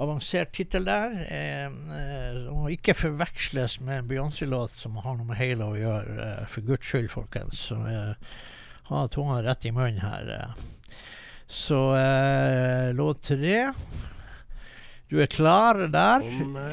avansert 0.00 0.52
tittel 0.56 0.86
der. 0.88 1.14
Eh, 1.28 1.66
eh, 1.98 2.40
og 2.50 2.72
ikke 2.74 2.96
forveksles 2.98 3.78
med 3.84 4.02
en 4.02 4.08
Beyoncé-låt 4.10 4.74
som 4.78 4.98
har 5.02 5.18
noe 5.18 5.28
med 5.28 5.38
Halo 5.38 5.72
å 5.72 5.78
gjøre. 5.78 6.16
Eh, 6.24 6.46
for 6.50 6.66
guds 6.66 6.88
skyld, 6.90 7.10
folkens. 7.12 7.66
Så 7.70 7.78
eh, 7.90 8.34
ha 8.90 9.04
tunga 9.12 9.40
rett 9.46 9.66
i 9.68 9.74
munnen 9.74 10.02
her. 10.02 10.32
Eh. 10.38 10.66
Så 11.46 11.80
eh, 11.98 12.90
låt 12.96 13.22
tre. 13.30 13.70
Du 15.12 15.20
er 15.22 15.30
klar 15.30 15.84
der? 15.92 16.24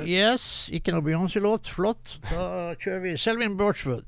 Yes. 0.07 0.69
Ikke 0.73 0.95
noe 0.95 1.05
Beyoncé-låt. 1.05 1.69
Flott. 1.69 2.17
Da 2.31 2.73
kjører 2.81 3.03
vi 3.05 3.17
Selvin 3.21 3.57
Birchwood. 3.59 4.07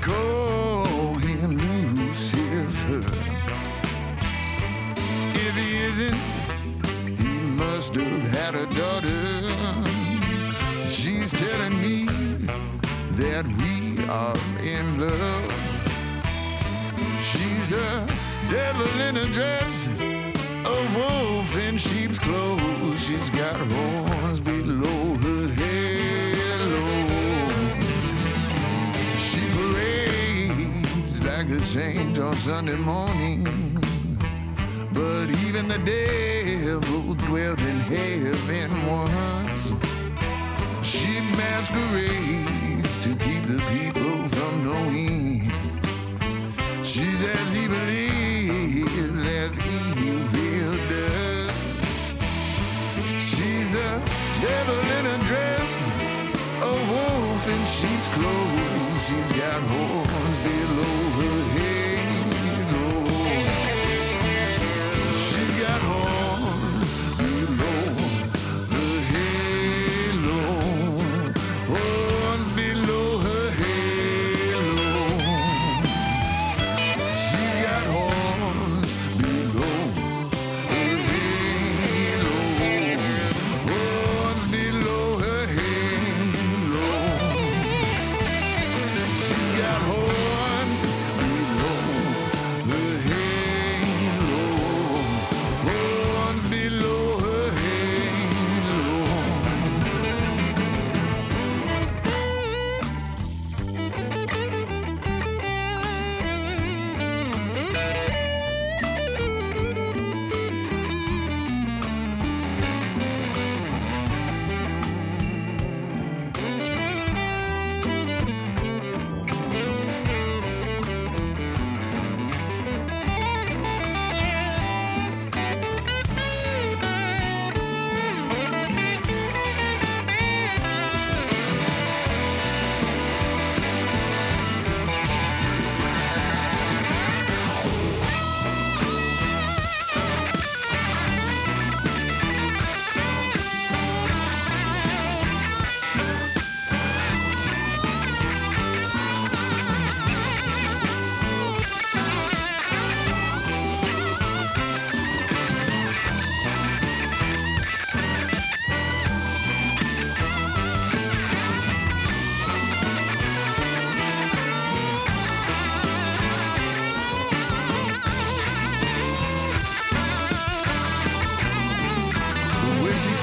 Call 0.00 1.14
him 1.14 1.58
Lucifer. 1.58 3.02
If 5.34 5.54
he 5.54 5.84
isn't, 5.84 6.32
he 7.18 7.40
must 7.40 7.94
have 7.94 8.26
had 8.28 8.54
a 8.54 8.66
daughter. 8.74 9.08
She's 10.88 11.32
telling 11.32 11.80
me 11.80 12.04
that 13.12 13.46
we 13.46 14.04
are 14.06 14.36
in 14.62 15.00
love. 15.00 15.50
She's 17.22 17.72
a 17.72 18.06
devil 18.50 19.00
in 19.00 19.16
a 19.16 19.26
dress 19.32 19.88
a 20.66 20.98
wolf 20.98 21.56
in 21.56 21.78
sheep's 21.78 22.18
clothes. 22.18 23.02
She's 23.04 23.30
got 23.30 23.56
horns 23.56 24.05
saint 31.76 32.18
on 32.18 32.32
Sunday 32.36 32.76
morning. 32.76 33.44
But 34.94 35.26
even 35.44 35.68
the 35.68 35.80
devil 35.84 37.14
dwelt 37.26 37.60
in 37.70 37.78
heaven 37.94 38.70
once. 38.86 39.64
She 40.82 41.20
masquerades 41.40 42.94
to 43.04 43.10
keep 43.24 43.44
the 43.52 43.60
people 43.74 44.05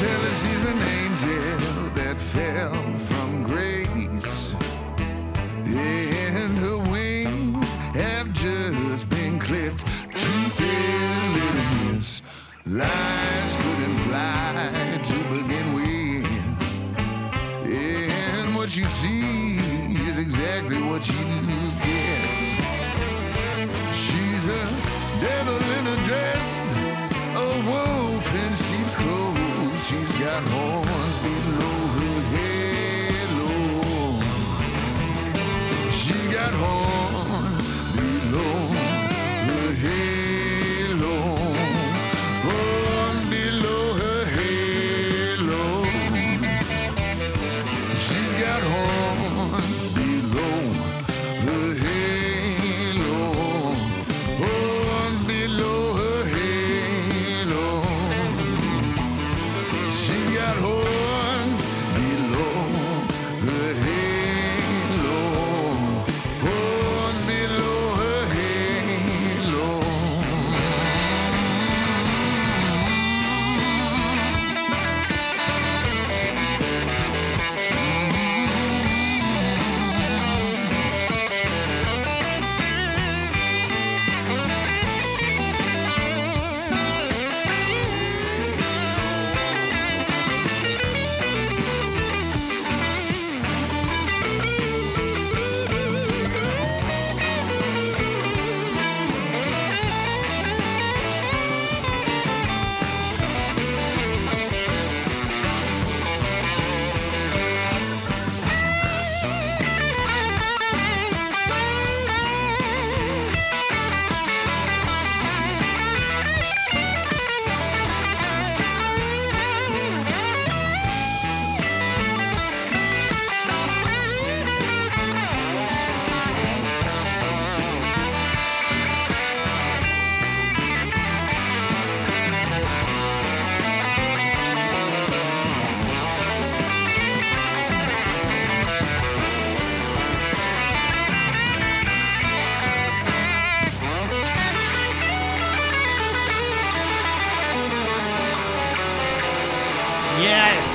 tell 0.04 0.24
she's 0.32 0.66
an 0.66 0.82
angel 0.82 1.13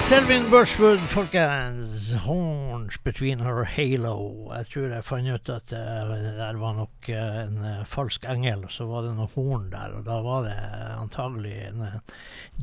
Selvin 0.09 0.49
Bushwood, 0.51 1.01
folkens. 1.01 2.15
Horns 2.25 2.97
between 3.05 3.43
her 3.45 3.67
halo. 3.69 4.49
Jeg 4.57 4.69
tror 4.73 4.87
jeg 4.95 5.05
fant 5.05 5.29
ut 5.29 5.51
at 5.53 5.75
eh, 5.77 6.13
det 6.23 6.31
der 6.39 6.57
var 6.63 6.79
nok 6.79 7.11
eh, 7.13 7.35
en 7.43 7.59
eh, 7.61 7.83
falsk 7.85 8.25
engel, 8.25 8.65
og 8.65 8.73
så 8.73 8.87
var 8.89 9.05
det 9.05 9.13
noe 9.19 9.29
horn 9.35 9.67
der. 9.69 9.99
Og 9.99 10.07
da 10.09 10.17
var 10.25 10.47
det 10.47 10.57
antagelig 10.95 11.53
en 11.67 11.85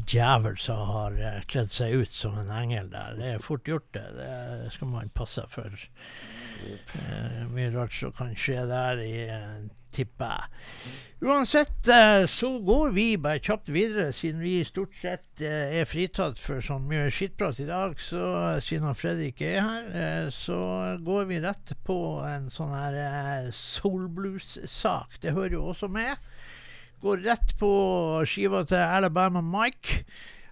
djevel 0.09 0.57
som 0.57 0.89
har 0.89 1.21
kledd 1.45 1.69
seg 1.75 1.93
ut 2.01 2.17
som 2.17 2.41
en 2.41 2.49
engel 2.49 2.89
der. 2.89 3.13
Det 3.21 3.31
er 3.35 3.45
fort 3.45 3.69
gjort, 3.69 3.91
det. 3.93 4.07
Det 4.17 4.73
skal 4.73 4.95
man 4.95 5.13
passe 5.13 5.45
for. 5.53 5.85
Mye 7.53 7.69
rart 7.77 7.93
som 7.93 8.17
kan 8.17 8.33
skje 8.33 8.65
der, 8.73 9.05
i, 9.05 9.29
tipper 9.93 10.33
jeg. 10.33 11.04
Uansett 11.21 11.87
eh, 11.87 12.25
så 12.25 12.59
går 12.59 12.89
vi 12.91 13.17
bare 13.17 13.39
kjapt 13.39 13.69
videre, 13.71 14.09
siden 14.13 14.41
vi 14.43 14.57
stort 14.67 14.95
sett 14.99 15.39
eh, 15.39 15.77
er 15.79 15.87
fritatt 15.87 16.39
for 16.41 16.59
så 16.59 16.75
mye 16.75 17.07
skittprat 17.07 17.61
i 17.63 17.67
dag. 17.69 17.95
Så 18.03 18.19
eh, 18.19 18.59
siden 18.59 18.97
Fredrik 18.99 19.39
er 19.41 19.61
her, 19.63 20.27
så 20.35 20.59
går 20.99 21.29
vi 21.29 21.39
rett 21.45 21.71
på 21.87 21.97
en 22.27 22.49
sånn 22.51 22.75
her 22.75 23.47
soulblues-sak. 23.55 25.15
Det 25.23 25.31
hører 25.37 25.55
jo 25.55 25.63
også 25.71 25.87
med. 25.87 26.19
Går 26.99 27.23
rett 27.23 27.55
på 27.63 27.71
skiva 28.27 28.65
til 28.67 28.83
Alabama 28.83 29.39
Mike. 29.39 30.03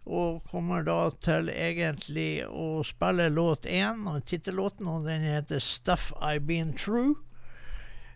Og 0.03 0.41
kommer 0.51 0.83
da 0.83 1.11
til 1.23 1.51
egentlig 1.51 2.43
å 2.47 2.81
spille 2.87 3.29
låt 3.31 3.67
én, 3.67 4.03
tittellåten, 4.27 4.87
og 4.87 5.05
den 5.07 5.23
heter 5.27 5.59
'Stuff 5.59 6.11
I've 6.19 6.47
Been 6.47 6.73
True'. 6.73 7.19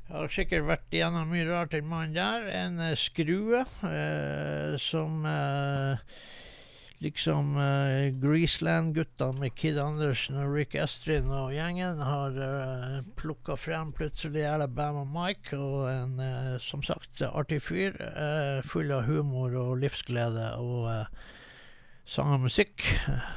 Jeg 0.07 0.15
har 0.15 0.31
sikkert 0.31 0.67
vært 0.69 0.95
igjennom 0.95 1.27
mye 1.33 1.45
rart, 1.49 1.73
den 1.75 1.87
mannen 1.91 2.15
der. 2.15 2.47
En 2.55 2.79
eh, 2.79 2.95
skrue 2.95 3.65
eh, 3.65 4.77
som 4.79 5.25
eh, 5.27 5.99
liksom 7.03 7.57
uh, 7.57 8.09
Greaseland-guttene 8.21 9.39
med 9.41 9.55
Kid 9.55 9.77
Andersen 9.81 10.39
og 10.41 10.55
Rick 10.55 10.75
Estrin 10.79 11.29
og 11.29 11.53
gjengen 11.53 12.01
har 12.01 12.37
uh, 12.41 12.99
plukka 13.19 13.57
frem 13.59 13.91
plutselig 13.93 14.45
Alabama 14.49 15.03
Mike, 15.05 15.57
og 15.57 15.89
en 15.91 16.19
eh, 16.23 16.53
som 16.63 16.83
sagt 16.85 17.21
artig 17.27 17.61
fyr. 17.61 17.97
eh, 18.01 18.61
full 18.65 18.91
av 18.91 19.05
humor 19.05 19.53
og 19.59 19.77
livsglede 19.83 20.49
og 20.57 20.89
eh, 20.91 21.25
sang 22.07 22.33
og 22.33 22.47
musikk. 22.47 22.85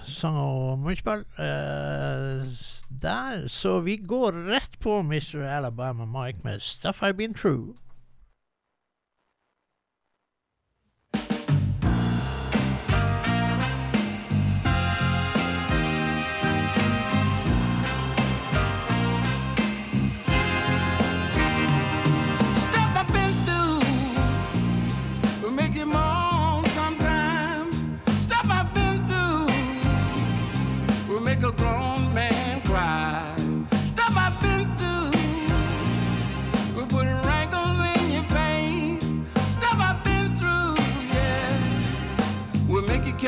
Sang 0.09 0.39
og 0.41 0.79
munnspill. 0.81 1.27
Eh, 1.37 2.80
der, 2.91 3.49
så 3.49 3.81
vi 3.81 3.97
går 3.97 4.33
rett 4.33 4.79
på 4.81 5.03
Mr. 5.03 5.43
Alabama 5.43 6.05
Mike 6.05 6.39
med 6.45 6.59
'Stuff 6.59 7.03
I've 7.03 7.13
Been 7.13 7.35
True'. 7.35 7.75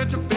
get 0.02 0.12
your 0.14 0.31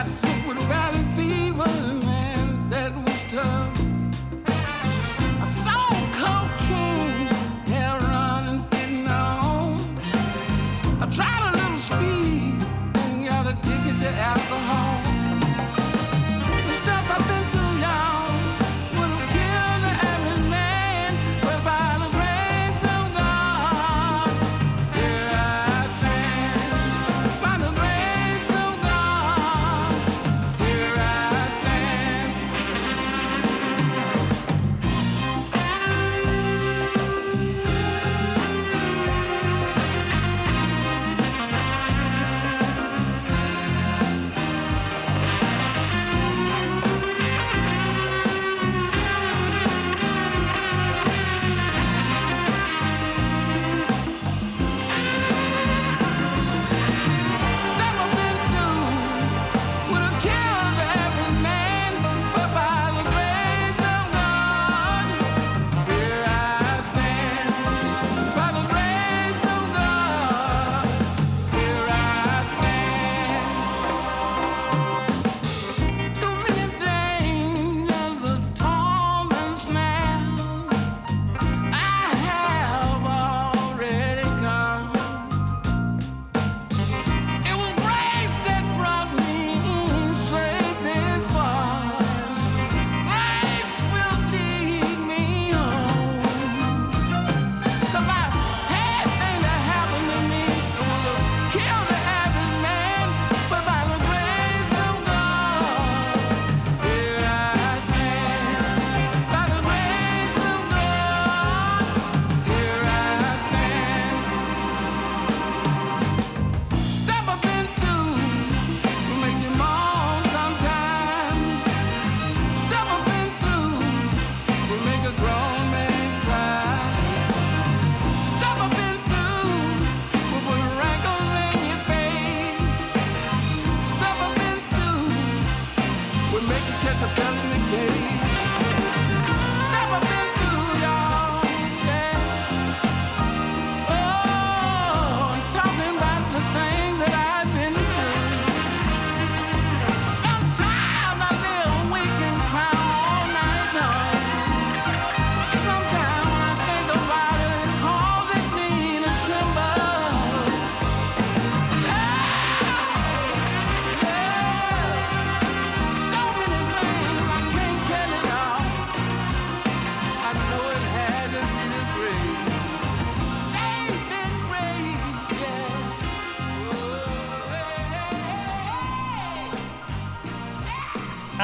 garçom 0.00 0.40
por 0.46 0.56
um 0.56 0.66
valid. 0.66 0.99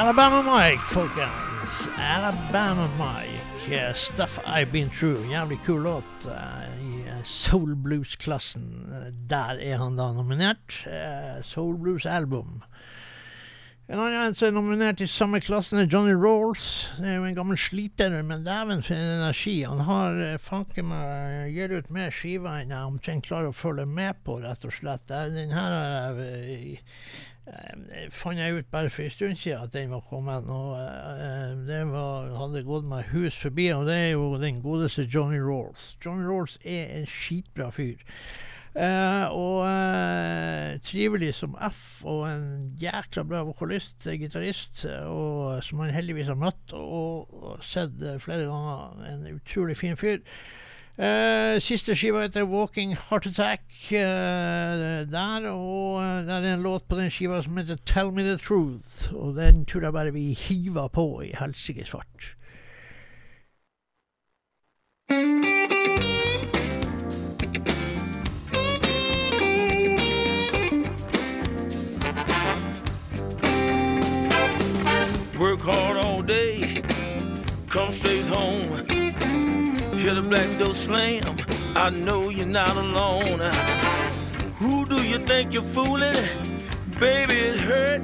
Alabama 0.06 0.40
Mike, 0.42 0.78
folkens. 0.78 1.88
Alabama 1.98 2.88
Mike. 2.96 3.72
eh, 3.72 3.92
Stuff 3.92 4.38
I've 4.46 4.70
Been 4.70 4.88
Through. 4.88 5.30
Jævlig 5.30 5.58
kul 5.64 5.82
låt 5.82 6.26
eh, 6.26 6.78
i 6.78 7.08
eh, 7.08 7.22
soul 7.24 7.74
blues-klassen. 7.74 8.86
Der 9.28 9.58
er 9.58 9.76
han 9.76 9.96
da 9.96 10.12
nominert. 10.12 10.86
Soul 11.42 11.74
Blues 11.74 12.06
Album. 12.06 12.62
En 13.88 13.98
annen 13.98 14.34
som 14.34 14.46
er 14.46 14.54
nominert 14.54 15.02
i 15.02 15.10
samme 15.10 15.40
klassen, 15.40 15.82
er 15.82 15.90
Johnny 15.90 16.14
Rolls. 16.14 16.92
Det 17.00 17.10
er 17.10 17.18
jo 17.18 17.26
en 17.26 17.34
gammel 17.34 17.58
sliter, 17.58 18.22
men 18.22 18.46
dæven 18.46 18.86
for 18.86 18.94
en 18.94 19.18
energi. 19.18 19.62
Han 19.62 19.82
har 19.90 20.38
fanken 20.38 20.86
meg 20.86 21.50
gir 21.50 21.74
ut 21.80 21.90
mer 21.90 22.14
skiver 22.14 22.60
enn 22.62 22.70
jeg 22.70 22.92
omtrent 22.94 23.26
klarer 23.26 23.50
å 23.50 23.58
følge 23.58 23.90
med 23.90 24.22
på, 24.22 24.38
rett 24.46 24.70
og 24.70 24.74
slett. 24.74 25.10
Den 25.10 25.50
her 25.50 26.22
jeg 27.46 28.06
eh, 28.06 28.08
fant 28.10 28.38
jeg 28.38 28.56
ut 28.58 28.70
bare 28.72 28.90
for 28.90 29.06
en 29.06 29.12
stund 29.14 29.36
siden 29.38 29.62
at 29.62 29.72
den 29.74 29.92
var 29.94 30.02
kommet. 30.10 30.48
Og 30.50 30.74
eh, 30.80 31.52
det 31.68 31.84
var, 31.92 32.32
hadde 32.40 32.64
gått 32.66 32.88
meg 32.90 33.12
hus 33.12 33.38
forbi, 33.38 33.68
og 33.74 33.86
det 33.86 33.96
er 34.08 34.10
jo 34.16 34.34
den 34.42 34.62
godeste 34.64 35.06
Johnny 35.06 35.38
Rolls. 35.38 35.94
Johnny 36.04 36.26
Rolls 36.26 36.58
er 36.64 36.90
en 36.98 37.06
skitbra 37.06 37.70
fyr. 37.74 38.02
Eh, 38.76 39.24
og 39.32 39.62
eh, 39.64 40.74
trivelig 40.84 41.30
som 41.38 41.54
F, 41.70 42.02
og 42.04 42.26
en 42.28 42.66
jækla 42.80 43.24
bra 43.24 43.40
vokalist, 43.46 44.02
eh, 44.04 44.18
gitarist, 44.20 44.84
eh, 44.84 45.06
og 45.06 45.62
som 45.64 45.80
han 45.80 45.94
heldigvis 45.96 46.28
har 46.28 46.36
møtt 46.36 46.74
og, 46.76 47.32
og 47.32 47.64
sett 47.64 47.96
eh, 48.02 48.18
flere 48.20 48.50
ganger. 48.50 49.06
En 49.14 49.26
utrolig 49.38 49.78
fin 49.80 49.96
fyr. 49.96 50.20
Eh, 50.96 51.60
siste 51.60 51.92
skiva 51.92 52.22
heter 52.24 52.46
'Walking 52.48 52.96
Heart 52.96 53.26
Attack'. 53.26 53.92
Uh, 53.92 55.04
der, 55.12 55.48
og 55.50 56.00
uh, 56.00 56.24
der 56.24 56.40
er 56.40 56.54
en 56.54 56.62
låt 56.62 56.88
på 56.88 56.96
den 56.96 57.10
skiva 57.10 57.42
som 57.42 57.56
heter 57.56 57.76
'Tell 57.84 58.12
Me 58.12 58.22
The 58.22 58.36
Truth'. 58.36 59.14
Og 59.14 59.36
den 59.36 59.66
tror 59.66 59.82
jeg 59.82 59.92
bare 59.92 60.12
vi 60.12 60.32
hiver 60.32 60.88
på 60.88 61.20
i 61.20 61.34
helsikes 61.38 61.90
fart. 61.90 62.36
The 80.16 80.28
black 80.30 80.58
door 80.58 80.72
slam, 80.72 81.36
I 81.74 81.90
know 81.90 82.30
you're 82.30 82.46
not 82.46 82.74
alone. 82.74 83.38
Uh, 83.38 83.52
who 84.56 84.86
do 84.86 85.02
you 85.02 85.18
think 85.18 85.52
you're 85.52 85.70
fooling? 85.76 86.16
Baby, 86.98 87.34
it 87.34 87.60
hurt. 87.60 88.00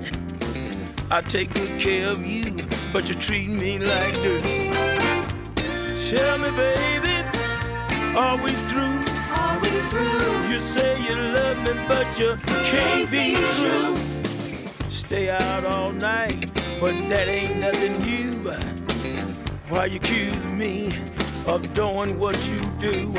I 1.11 1.23
take 1.23 1.55
good 1.55 1.81
care 1.81 2.09
of 2.09 2.25
you, 2.27 2.67
but 2.93 3.09
you 3.09 3.15
treat 3.15 3.49
me 3.49 3.79
like 3.79 4.15
dirt. 4.23 4.45
Tell 6.11 6.39
me, 6.39 6.51
baby, 6.51 7.17
are 8.15 8.37
we 8.37 8.51
through? 8.69 8.99
Are 9.41 9.59
we 9.61 9.71
through? 9.89 10.53
You 10.53 10.59
say 10.59 11.03
you 11.03 11.17
love 11.17 11.59
me, 11.65 11.73
but 11.89 12.07
you 12.19 12.37
can't 12.73 13.11
be 13.11 13.37
true. 13.57 13.97
Stay 14.91 15.31
out 15.31 15.65
all 15.65 15.93
night, 15.93 16.53
but 16.79 16.93
that 17.09 17.29
ain't 17.29 17.57
nothing 17.57 17.99
new. 18.03 18.33
Why 19.71 19.87
you 19.87 19.97
accuse 19.97 20.53
me 20.53 20.93
of 21.47 21.75
doing 21.75 22.19
what 22.19 22.37
you 22.49 22.61
do? 22.79 23.13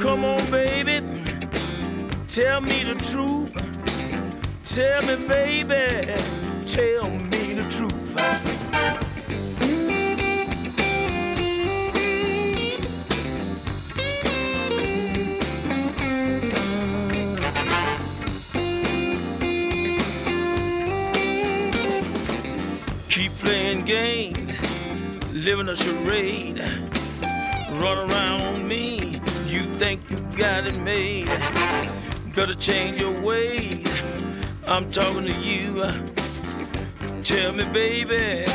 Come 0.00 0.24
on, 0.24 0.38
baby, 0.50 1.00
tell 2.28 2.60
me 2.60 2.84
the 2.84 2.94
truth. 3.10 3.54
Tell 4.64 5.02
me, 5.02 5.16
baby, 5.26 6.14
tell 6.66 7.10
me 7.10 7.54
the 7.54 7.66
truth. 7.68 8.16
Keep 23.08 23.34
playing 23.36 23.84
games, 23.84 25.32
living 25.32 25.68
a 25.68 25.76
charade. 25.76 26.87
Run 27.78 28.10
around 28.10 28.66
me, 28.66 29.20
you 29.46 29.60
think 29.60 30.00
you 30.10 30.16
got 30.36 30.66
it 30.66 30.80
made. 30.80 31.28
Better 32.34 32.54
change 32.54 33.00
your 33.00 33.14
ways. 33.22 33.86
I'm 34.66 34.90
talking 34.90 35.26
to 35.26 35.40
you. 35.40 35.84
Tell 37.22 37.52
me, 37.52 37.62
baby, 37.72 38.50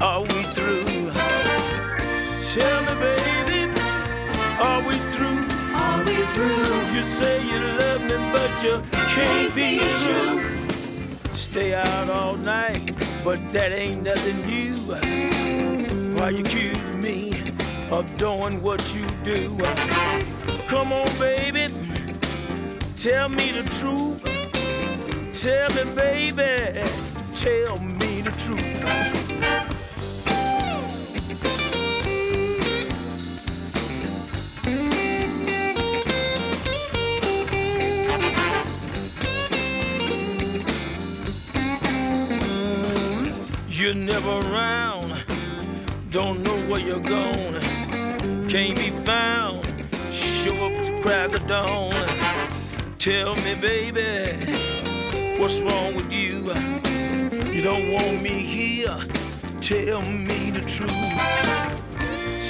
are 0.00 0.22
we 0.22 0.42
through? 0.54 1.10
Tell 2.54 2.80
me, 2.86 2.94
baby, 3.02 3.72
are 4.62 4.80
we 4.86 4.94
through? 5.12 5.42
Are 5.74 6.04
we 6.04 6.14
through? 6.34 6.94
You 6.94 7.02
say 7.02 7.44
you 7.48 7.58
love 7.58 8.02
me, 8.04 8.16
but 8.30 8.62
you 8.62 8.80
can't 8.92 9.52
be 9.56 9.80
true. 10.04 11.34
Stay 11.34 11.74
out 11.74 12.08
all 12.10 12.36
night, 12.36 12.96
but 13.24 13.40
that 13.48 13.72
ain't 13.72 14.04
nothing 14.04 14.38
new. 14.46 14.72
Why 16.16 16.30
you 16.30 16.44
accuse 16.44 16.96
me 16.96 17.35
of 17.90 18.16
doing 18.16 18.60
what 18.62 18.94
you 18.94 19.06
do? 19.22 19.56
Come 20.68 20.92
on, 20.92 21.06
baby, 21.18 21.68
tell 22.96 23.28
me 23.28 23.52
the 23.52 23.62
truth. 23.78 24.22
Tell 25.40 25.68
me, 25.70 25.84
baby, 25.94 26.82
tell 27.34 27.78
me 27.80 28.22
the 28.22 28.32
truth. 28.32 28.64
You're 43.68 43.94
never 43.94 44.40
around, 44.50 45.22
don't 46.10 46.40
know 46.40 46.56
where 46.68 46.80
you're 46.80 46.98
going, 46.98 47.54
can't 48.56 48.78
be 48.78 48.88
found. 49.04 49.66
Show 50.10 50.54
up 50.64 50.84
to 50.86 51.02
crack 51.02 51.34
of 51.34 51.46
dawn. 51.46 51.92
Tell 52.98 53.34
me, 53.44 53.54
baby, 53.60 54.32
what's 55.38 55.60
wrong 55.60 55.94
with 55.94 56.10
you? 56.10 56.54
You 57.52 57.60
don't 57.62 57.92
want 57.92 58.22
me 58.22 58.30
here. 58.30 58.96
Tell 59.60 60.00
me 60.00 60.50
the 60.56 60.64
truth. 60.74 60.90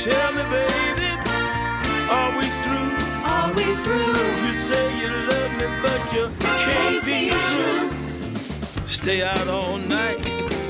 Tell 0.05 0.31
me, 0.37 0.43
baby, 0.55 1.11
are 2.09 2.39
we 2.39 2.47
through? 2.63 2.93
Are 3.35 3.53
we 3.55 3.65
through? 3.83 4.47
You 4.47 4.53
say 4.69 4.85
you 5.01 5.09
love 5.11 5.53
me, 5.59 5.67
but 5.83 6.03
you 6.15 6.31
can't 6.67 7.05
be 7.05 7.31
true. 7.51 7.91
Stay 8.87 9.25
out 9.25 9.49
all 9.49 9.79
night, 9.79 10.23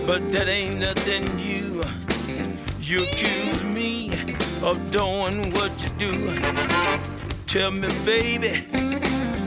but 0.06 0.30
that 0.30 0.48
ain't 0.48 0.78
nothing 0.78 1.26
new. 1.36 1.84
You 2.80 3.02
accuse 3.02 3.64
me 3.64 4.35
of 4.62 4.90
doing 4.90 5.52
what 5.52 5.72
you 5.82 5.88
do. 5.98 6.12
Tell 7.46 7.70
me, 7.70 7.88
baby, 8.04 8.64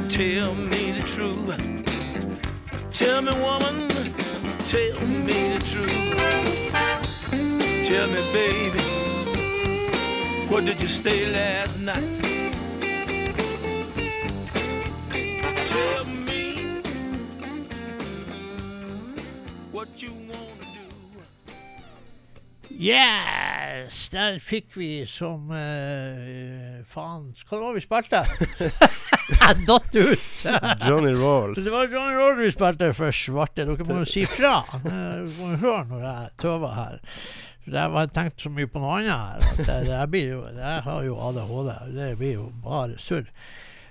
tell 0.08 0.54
me 0.56 0.92
the 0.92 1.04
truth. 1.06 1.58
Tell 2.92 3.22
me, 3.22 3.32
woman, 3.40 3.88
tell 4.64 5.00
me 5.08 5.58
the 5.58 5.60
truth. 5.66 6.10
Tell 7.86 8.08
me, 8.08 8.22
baby, 8.34 8.84
where 10.50 10.62
did 10.62 10.80
you 10.80 10.88
stay 10.88 11.32
last 11.32 11.80
night? 11.80 12.20
Tell 15.66 16.06
me 16.06 16.42
what 19.72 20.02
you 20.02 20.12
wanna 20.14 20.66
do. 20.74 20.90
Yes! 23.70 24.10
Der 24.10 24.40
fikk 24.42 24.74
vi 24.78 25.06
som 25.06 25.52
uh, 25.54 26.80
faen 26.90 27.28
Hva 27.46 27.60
var 27.62 27.76
vi 27.76 27.84
spilte? 27.84 28.24
Jeg 29.30 29.66
datt 29.68 29.94
ut! 29.94 30.40
Johnny 30.88 31.12
Rolls. 31.14 31.60
Det 31.62 31.74
var 31.74 31.86
Johnny 31.92 32.16
Rolls 32.18 32.40
vi 32.42 32.50
spilte 32.56 32.90
for 32.98 33.14
svarte. 33.14 33.68
Dere 33.68 33.86
må 33.86 34.00
jo 34.02 34.10
si 34.10 34.24
fra. 34.26 34.64
Dere 34.82 35.28
må 35.36 35.52
jo 35.54 35.60
høre 35.68 35.84
når 35.92 36.06
jeg 36.08 36.32
tøver 36.42 36.74
her. 36.74 36.98
Jeg 37.70 37.94
har 37.94 38.10
tenkt 38.16 38.42
så 38.42 38.50
mye 38.50 38.70
på 38.72 38.82
noe 38.82 38.98
annet 38.98 39.46
her. 39.70 40.00
At 40.02 40.18
jo, 40.18 40.40
jeg 40.58 40.86
har 40.88 41.04
jo 41.06 41.20
ADHD. 41.28 41.72
Det 41.94 42.10
blir 42.18 42.34
jo 42.40 42.48
bare 42.66 42.98
surr. 42.98 43.30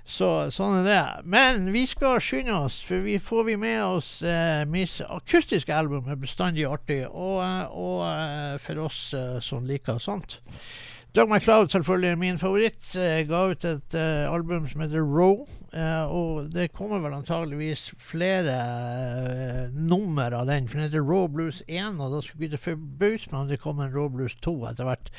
Så 0.09 0.27
sånn 0.49 0.79
er 0.79 0.87
det. 0.87 1.01
Men 1.29 1.67
vi 1.73 1.83
skal 1.85 2.17
skynde 2.23 2.55
oss, 2.65 2.79
for 2.81 3.03
vi 3.05 3.19
får 3.21 3.43
vi 3.51 3.57
med 3.61 3.83
oss 3.85 4.07
eh, 4.25 4.63
Miss 4.65 4.97
akustiske 5.05 5.75
album 5.75 6.09
er 6.09 6.17
bestandig 6.17 6.65
artig, 6.65 7.03
og, 7.05 7.37
eh, 7.45 7.75
og 7.77 8.01
eh, 8.07 8.55
for 8.63 8.87
oss 8.87 9.03
eh, 9.13 9.37
som 9.45 9.69
liker 9.69 10.01
sånt. 10.01 10.39
Doug 11.15 11.29
MacLeod 11.29 11.69
selvfølgelig 11.69 12.17
min 12.17 12.37
favoritt. 12.37 12.95
Eh, 12.95 13.23
ga 13.25 13.39
ut 13.49 13.65
et 13.65 13.95
uh, 13.97 14.33
album 14.33 14.67
som 14.69 14.81
heter 14.83 15.01
Row. 15.01 15.47
Uh, 15.73 16.05
og 16.05 16.51
det 16.53 16.67
kommer 16.77 17.01
vel 17.01 17.15
antageligvis 17.17 17.87
flere 17.97 18.53
uh, 18.53 19.73
nummer 19.73 20.35
av 20.37 20.45
den, 20.45 20.67
for 20.67 20.77
den 20.77 20.85
heter 20.85 21.01
Raw 21.01 21.25
Blues 21.27 21.63
1. 21.67 21.97
Og 21.97 22.13
da 22.13 22.21
skulle 22.21 22.51
ikke 22.51 22.61
forbause 22.61 23.31
meg 23.31 23.39
om 23.39 23.49
det 23.49 23.61
kom 23.63 23.81
en 23.81 23.95
Raw 23.95 24.05
Blues 24.13 24.37
2 24.45 24.53
etter 24.69 24.85
hvert. 24.85 25.09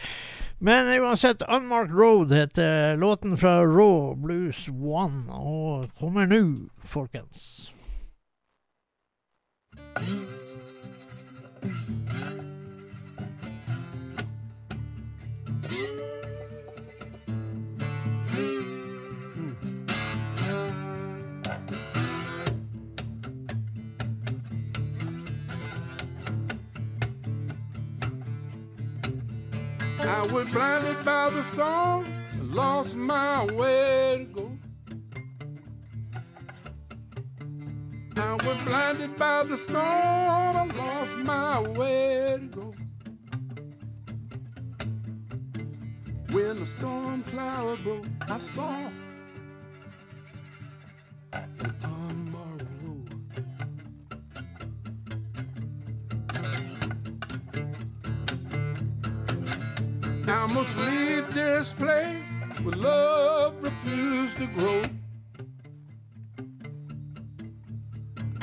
Men 0.62 0.92
uansett, 1.00 1.42
Unmarked 1.50 1.96
Road 1.98 2.30
heter 2.38 2.94
låten 2.96 3.34
fra 3.40 3.58
Raw 3.66 4.14
Blues 4.14 4.68
1, 4.68 5.26
og 5.34 5.90
kommer 5.98 6.30
nå, 6.30 6.70
folkens. 6.86 7.66
I 30.20 30.22
was 30.24 30.52
blinded 30.52 31.02
by 31.02 31.30
the 31.30 31.42
storm, 31.42 32.04
lost 32.52 32.94
my 32.94 33.46
way 33.54 34.28
to 34.28 34.34
go. 34.34 34.58
I 38.18 38.34
was 38.34 38.64
blinded 38.66 39.16
by 39.16 39.44
the 39.44 39.56
storm, 39.56 39.82
I 39.82 40.66
lost 40.76 41.16
my 41.24 41.60
way 41.60 42.36
to 42.38 42.46
go. 42.48 42.74
When 46.32 46.60
the 46.60 46.66
storm 46.66 47.22
cloud 47.22 47.82
broke, 47.82 48.04
I 48.28 48.36
saw 48.36 48.90
must 60.54 60.76
leave 60.78 61.32
this 61.32 61.72
place 61.72 62.32
where 62.62 62.74
love 62.74 63.54
refused 63.62 64.36
to 64.36 64.46
grow. 64.48 64.82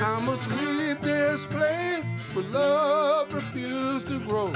I 0.00 0.20
must 0.24 0.50
leave 0.52 1.00
this 1.02 1.44
place 1.46 2.04
where 2.34 2.44
love 2.46 3.34
refused 3.34 4.06
to 4.06 4.18
grow. 4.20 4.52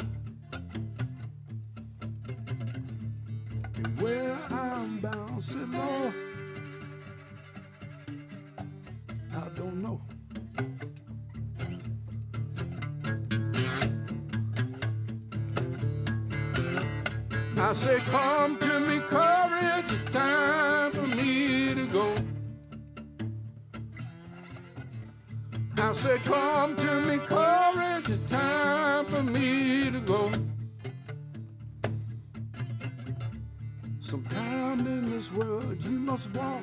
And 3.76 4.00
where 4.00 4.38
I'm 4.50 4.98
bound, 4.98 5.44
said 5.44 5.68
I 9.34 9.48
don't 9.54 9.82
know. 9.82 10.00
I 17.62 17.72
say, 17.72 17.98
come 18.10 18.56
to 18.56 18.80
me, 18.80 18.98
courage, 18.98 19.92
it's 19.92 20.04
time 20.10 20.90
for 20.90 21.06
me 21.16 21.72
to 21.72 21.86
go. 21.86 22.12
I 25.78 25.92
say, 25.92 26.16
come 26.24 26.74
to 26.74 27.00
me, 27.02 27.18
courage, 27.18 28.10
it's 28.10 28.28
time 28.28 29.06
for 29.06 29.22
me 29.22 29.92
to 29.92 30.00
go. 30.00 30.28
Sometime 34.00 34.80
in 34.80 35.08
this 35.08 35.30
world 35.32 35.84
you 35.84 35.92
must 35.92 36.34
walk 36.34 36.62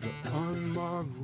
the 0.00 0.10
unmarked 0.32 1.18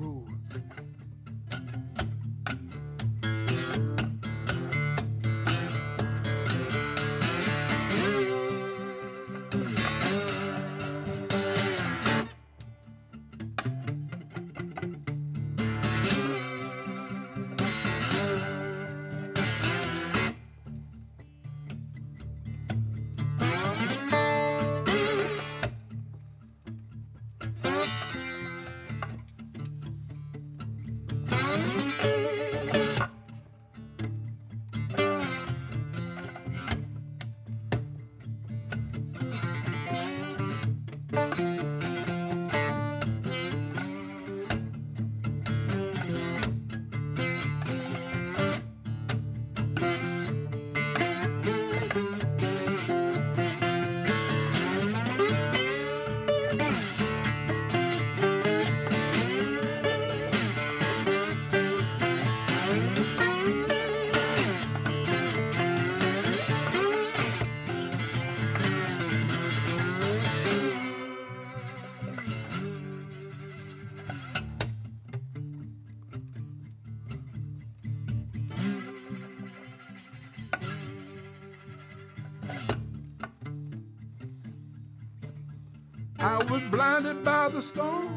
storm. 87.61 88.09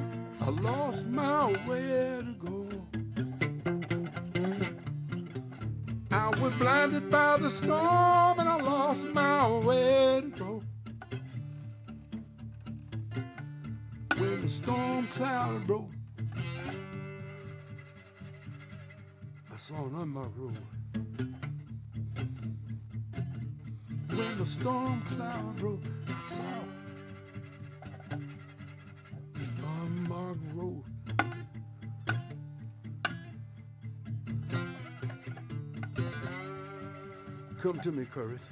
I 0.41 0.49
lost 0.49 1.07
my 1.07 1.45
way 1.67 2.19
to 2.21 2.35
go. 2.45 2.67
I 6.11 6.29
was 6.41 6.55
blinded 6.55 7.09
by 7.09 7.37
the 7.37 7.49
storm 7.49 8.39
and 8.39 8.47
I 8.47 8.61
lost 8.61 9.13
my 9.13 9.47
way 9.47 10.21
to 10.21 10.29
go. 10.39 10.63
When 14.17 14.41
the 14.41 14.49
storm 14.49 15.05
cloud 15.07 15.67
broke, 15.67 15.91
I 19.53 19.57
saw 19.57 19.85
an 19.85 19.95
unmarked 19.95 20.37
road. 20.37 20.57
When 24.09 24.37
the 24.37 24.45
storm 24.45 25.01
cloud 25.01 25.55
broke, 25.57 25.83
I 26.07 26.21
saw 26.21 26.43
Come 37.65 37.79
to 37.79 37.91
me, 37.91 38.05
Curtis. 38.05 38.51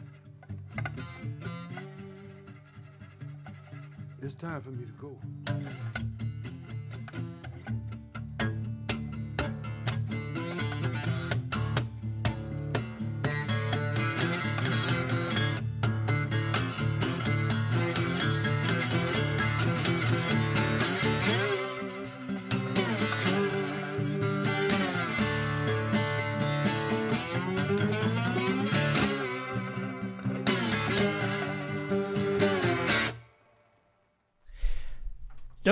It's 4.24 4.34
time 4.34 4.60
for 4.60 4.72
me 4.72 4.86
to 4.86 4.92
go. 4.94 6.13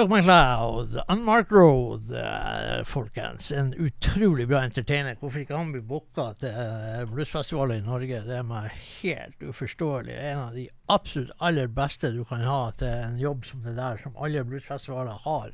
Doug 0.01 0.09
MacLeod, 0.09 1.03
Unmarked 1.07 1.51
Road, 1.51 2.11
eh, 2.11 2.83
folkens. 2.83 3.51
En 3.51 3.73
utrolig 3.73 4.47
bra 4.47 4.63
entertainer. 4.63 5.15
Hvorfor 5.19 5.43
ikke 5.43 5.59
han 5.59 5.69
blir 5.75 5.83
booka 5.85 6.31
til 6.41 6.49
eh, 6.49 7.75
i 7.75 7.83
Norge, 7.85 8.23
det 8.25 8.39
er 8.39 8.47
meg 8.49 8.71
helt 9.03 9.45
uforståelig. 9.45 10.15
En 10.31 10.41
av 10.47 10.57
de 10.57 10.65
absolutt 10.89 11.37
aller 11.37 11.69
beste 11.69 12.09
du 12.15 12.23
kan 12.25 12.41
ha 12.41 12.71
til 12.81 12.89
en 12.89 13.21
jobb 13.21 13.45
som 13.45 13.61
det 13.61 13.75
der, 13.77 14.01
som 14.01 14.17
alle 14.17 14.41
bluesfestivaler 14.41 15.21
har. 15.21 15.53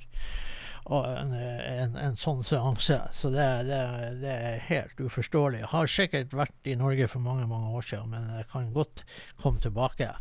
Og 0.86 1.12
en, 1.12 1.36
en, 1.36 1.98
en 2.08 2.16
sånn 2.16 2.39
seanse. 2.48 3.04
Så 3.12 3.36
det, 3.36 3.52
det, 3.68 3.84
det 4.24 4.41
er 4.54 4.68
helt 4.70 5.02
uforståelig. 5.10 5.66
Har 5.76 5.91
sikkert 5.91 6.32
vært 6.32 6.72
i 6.72 6.80
Norge 6.80 7.12
for 7.12 7.20
mange, 7.20 7.52
mange 7.52 7.76
år 7.76 7.84
siden, 7.84 8.16
men 8.16 8.48
kan 8.54 8.72
godt 8.72 9.04
komme 9.43 9.60
tilbake. 9.60 10.14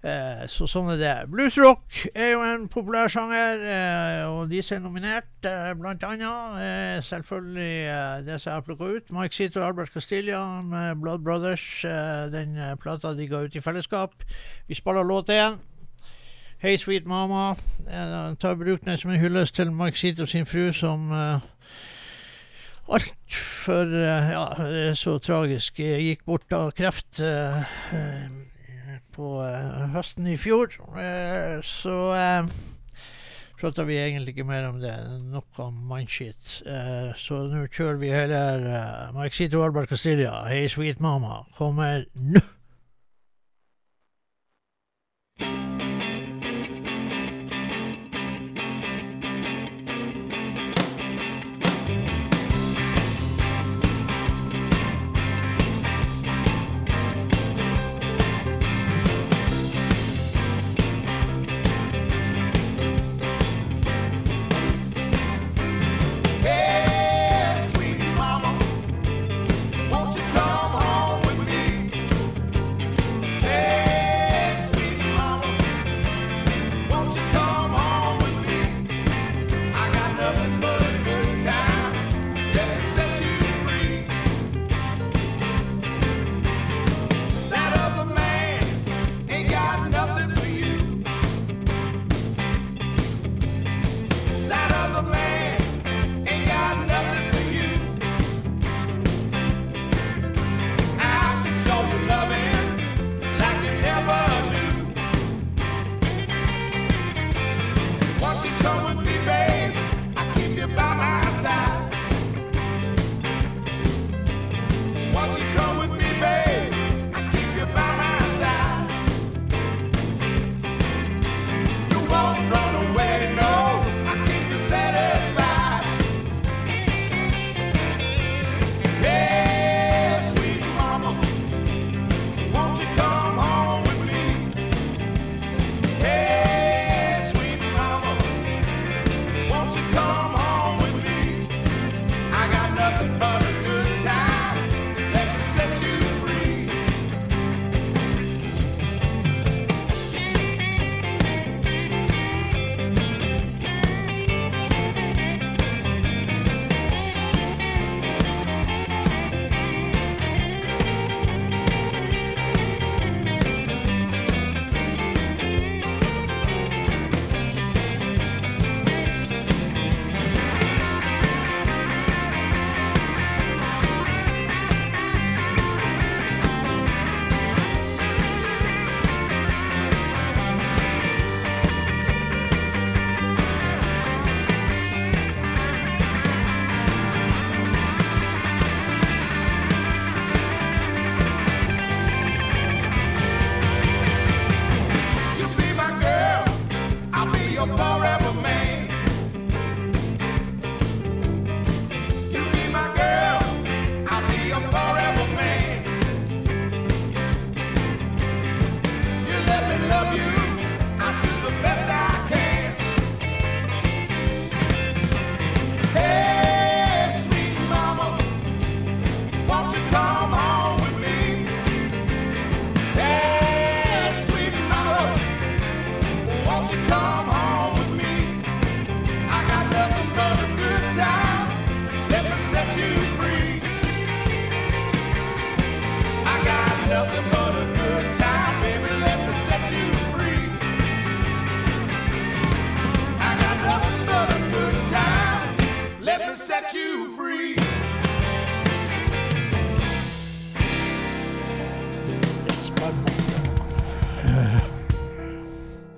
Eh, 0.00 0.46
så 0.48 0.64
sånn 0.64 0.86
er 0.94 0.96
det. 0.96 1.14
Bluesrock 1.28 1.98
er 2.14 2.30
jo 2.32 2.40
en 2.40 2.62
populær 2.72 3.10
sjanger, 3.12 3.60
eh, 3.68 4.22
og 4.32 4.48
de 4.48 4.62
som 4.64 4.78
er 4.78 4.84
nominert, 4.86 5.28
eh, 5.44 5.74
annet 5.76 6.62
eh, 6.64 7.02
selvfølgelig 7.04 7.74
eh, 7.84 8.22
det 8.24 8.38
som 8.40 8.48
jeg 8.48 8.56
har 8.56 8.64
plukka 8.64 8.88
ut. 8.96 9.12
Mike 9.12 9.36
Seater 9.36 9.60
og 9.60 9.66
Albert 9.66 9.92
Castilla 9.92 10.40
med 10.64 11.02
Blood 11.02 11.20
Brothers, 11.20 11.84
eh, 11.84 12.30
den 12.32 12.56
eh, 12.56 12.76
plata 12.80 13.12
de 13.12 13.28
ga 13.28 13.44
ut 13.44 13.56
i 13.56 13.60
fellesskap. 13.60 14.24
Vi 14.68 14.74
spiller 14.74 15.04
låt 15.04 15.28
én. 15.28 15.60
Hey 16.62 16.78
Sweet 16.80 17.04
Mama. 17.04 17.56
Jeg 17.84 18.36
tar 18.40 18.56
bruk 18.56 18.80
den 18.84 18.96
som 18.96 19.10
en 19.10 19.20
hyllest 19.20 19.54
til 19.54 19.72
Mike 19.72 19.98
Seater 19.98 20.26
sin 20.26 20.46
fru, 20.46 20.72
som 20.72 21.12
altfor 22.88 23.92
ja, 24.32 24.44
så 24.96 25.18
tragisk 25.18 25.80
gikk 25.80 26.24
bort 26.24 26.52
av 26.52 26.72
kreft. 26.72 27.20
eh, 27.20 28.49
på 29.14 29.38
eh, 29.44 29.88
høsten 29.94 30.28
i 30.30 30.36
fjor. 30.40 30.74
Eh, 30.98 31.58
så 31.66 31.96
uh, 32.14 32.52
prater 33.60 33.88
vi 33.88 33.98
egentlig 34.00 34.34
ikke 34.36 34.48
mer 34.48 34.68
om 34.70 34.80
det. 34.82 34.94
Nok 35.32 35.60
om 35.66 35.82
mannskitt. 35.90 36.60
Uh, 36.66 37.10
så 37.18 37.42
nå 37.50 37.66
kjører 37.68 38.00
vi 38.02 38.14
heller 38.14 39.12
Mike 39.16 39.36
Sito 39.36 39.64
Albert 39.64 39.92
Castilla, 39.92 40.44
Hey 40.48 40.70
Sweet 40.72 41.02
Mama, 41.04 41.44
kommer 41.58 42.06
nå. 42.14 42.44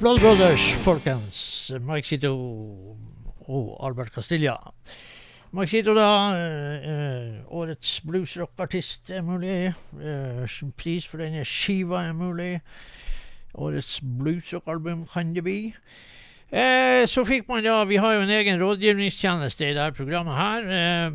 Blood 0.02 0.18
Brothers, 0.18 0.72
folkens. 0.82 1.70
Mike 1.80 2.08
Sito 2.08 2.34
og 3.46 3.86
Albert 3.86 4.08
Castilla. 4.10 4.56
Mike 5.52 5.70
Sito, 5.70 5.94
da. 5.94 6.06
eh, 6.34 6.88
eh, 6.90 7.44
årets 7.46 8.00
bluesrockartist 8.00 9.10
er 9.14 9.22
mulig. 9.22 9.72
Eh, 10.02 10.72
pris 10.76 11.06
for 11.06 11.22
denne 11.22 11.44
skiva 11.44 12.02
er 12.08 12.12
mulig. 12.18 12.60
Årets 13.54 14.00
bluesrockalbum 14.18 15.06
kan 15.06 15.34
det 15.34 15.44
bli. 15.44 15.74
Eh, 16.52 17.06
så 17.08 17.22
fikk 17.24 17.46
man 17.48 17.64
da 17.64 17.78
Vi 17.88 17.96
har 17.96 18.12
jo 18.12 18.24
en 18.26 18.30
egen 18.36 18.58
rådgivningstjeneste 18.60 19.70
i 19.70 19.72
dette 19.72 19.96
programmet 19.96 20.36
her. 20.36 20.60
Eh, 20.68 21.08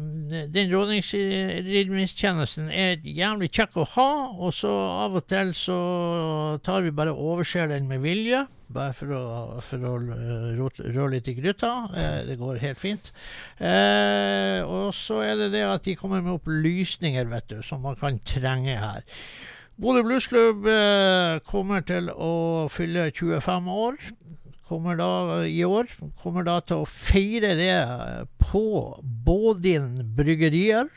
den 0.50 0.72
rådgivningstjenesten 0.74 2.72
er 2.74 2.98
jævlig 3.06 3.52
kjekk 3.54 3.78
å 3.78 3.86
ha, 3.94 4.34
og 4.34 4.54
så 4.58 4.72
av 5.06 5.14
og 5.20 5.28
til 5.30 5.54
så 5.54 5.78
tar 6.66 6.82
vi 6.82 6.92
bare 6.92 7.14
overser 7.14 7.70
den 7.70 7.86
med 7.88 8.02
vilje. 8.02 8.48
Bare 8.74 8.94
for 8.98 9.14
å, 9.14 9.22
for 9.64 9.78
å 9.86 9.94
eh, 10.18 10.58
røre 10.90 11.12
litt 11.14 11.30
i 11.30 11.38
gryta. 11.38 11.70
Eh, 11.94 12.26
det 12.32 12.40
går 12.42 12.58
helt 12.66 12.82
fint. 12.82 13.14
Eh, 13.62 14.66
og 14.66 14.90
så 14.98 15.22
er 15.22 15.38
det 15.38 15.52
det 15.54 15.64
at 15.70 15.86
de 15.86 15.96
kommer 16.02 16.26
med 16.26 16.40
opplysninger, 16.40 17.30
vet 17.30 17.46
du, 17.54 17.62
som 17.62 17.86
man 17.86 17.96
kan 18.02 18.18
trenge 18.26 18.74
her. 18.82 19.06
Bodø 19.78 20.02
Bluesklubb 20.02 20.66
eh, 20.66 21.38
kommer 21.46 21.86
til 21.86 22.10
å 22.10 22.66
fylle 22.74 23.12
25 23.14 23.70
år 23.70 24.02
kommer 24.68 25.00
da 25.00 25.46
i 25.48 25.64
år 25.64 25.88
kommer 26.22 26.46
da 26.48 26.60
til 26.66 26.84
å 26.84 26.90
feire 26.90 27.54
det 27.56 27.74
på 28.44 28.66
Bådin 29.02 30.02
bryggerier 30.18 30.92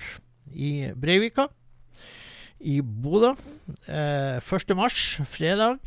i 0.50 0.90
Breivika 0.98 1.48
i 2.60 2.80
Bodø. 2.82 3.34
Eh, 3.88 4.40
1. 4.40 4.74
mars, 4.76 5.20
fredag. 5.32 5.78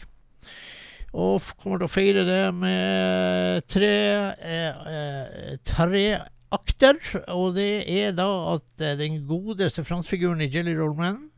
Og 1.13 1.45
kommer 1.61 1.77
til 1.77 1.85
å 1.85 1.93
feire 1.93 2.23
det 2.25 2.43
med 2.57 3.67
tre, 3.69 3.93
eh, 4.41 4.87
eh, 4.89 5.57
tre 5.63 6.05
akter. 6.53 6.97
Og 7.29 7.53
det 7.57 7.85
er 7.85 8.15
da 8.17 8.29
at 8.55 8.81
eh, 8.81 8.97
den 8.97 9.21
godeste 9.29 9.85
franskfiguren 9.85 10.41
i 10.41 10.49
Jelly 10.49 10.73
Roll 10.77 10.95
Man, 10.97 11.29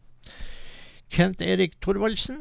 Kent 1.11 1.43
Erik 1.43 1.75
Thorvaldsen, 1.83 2.39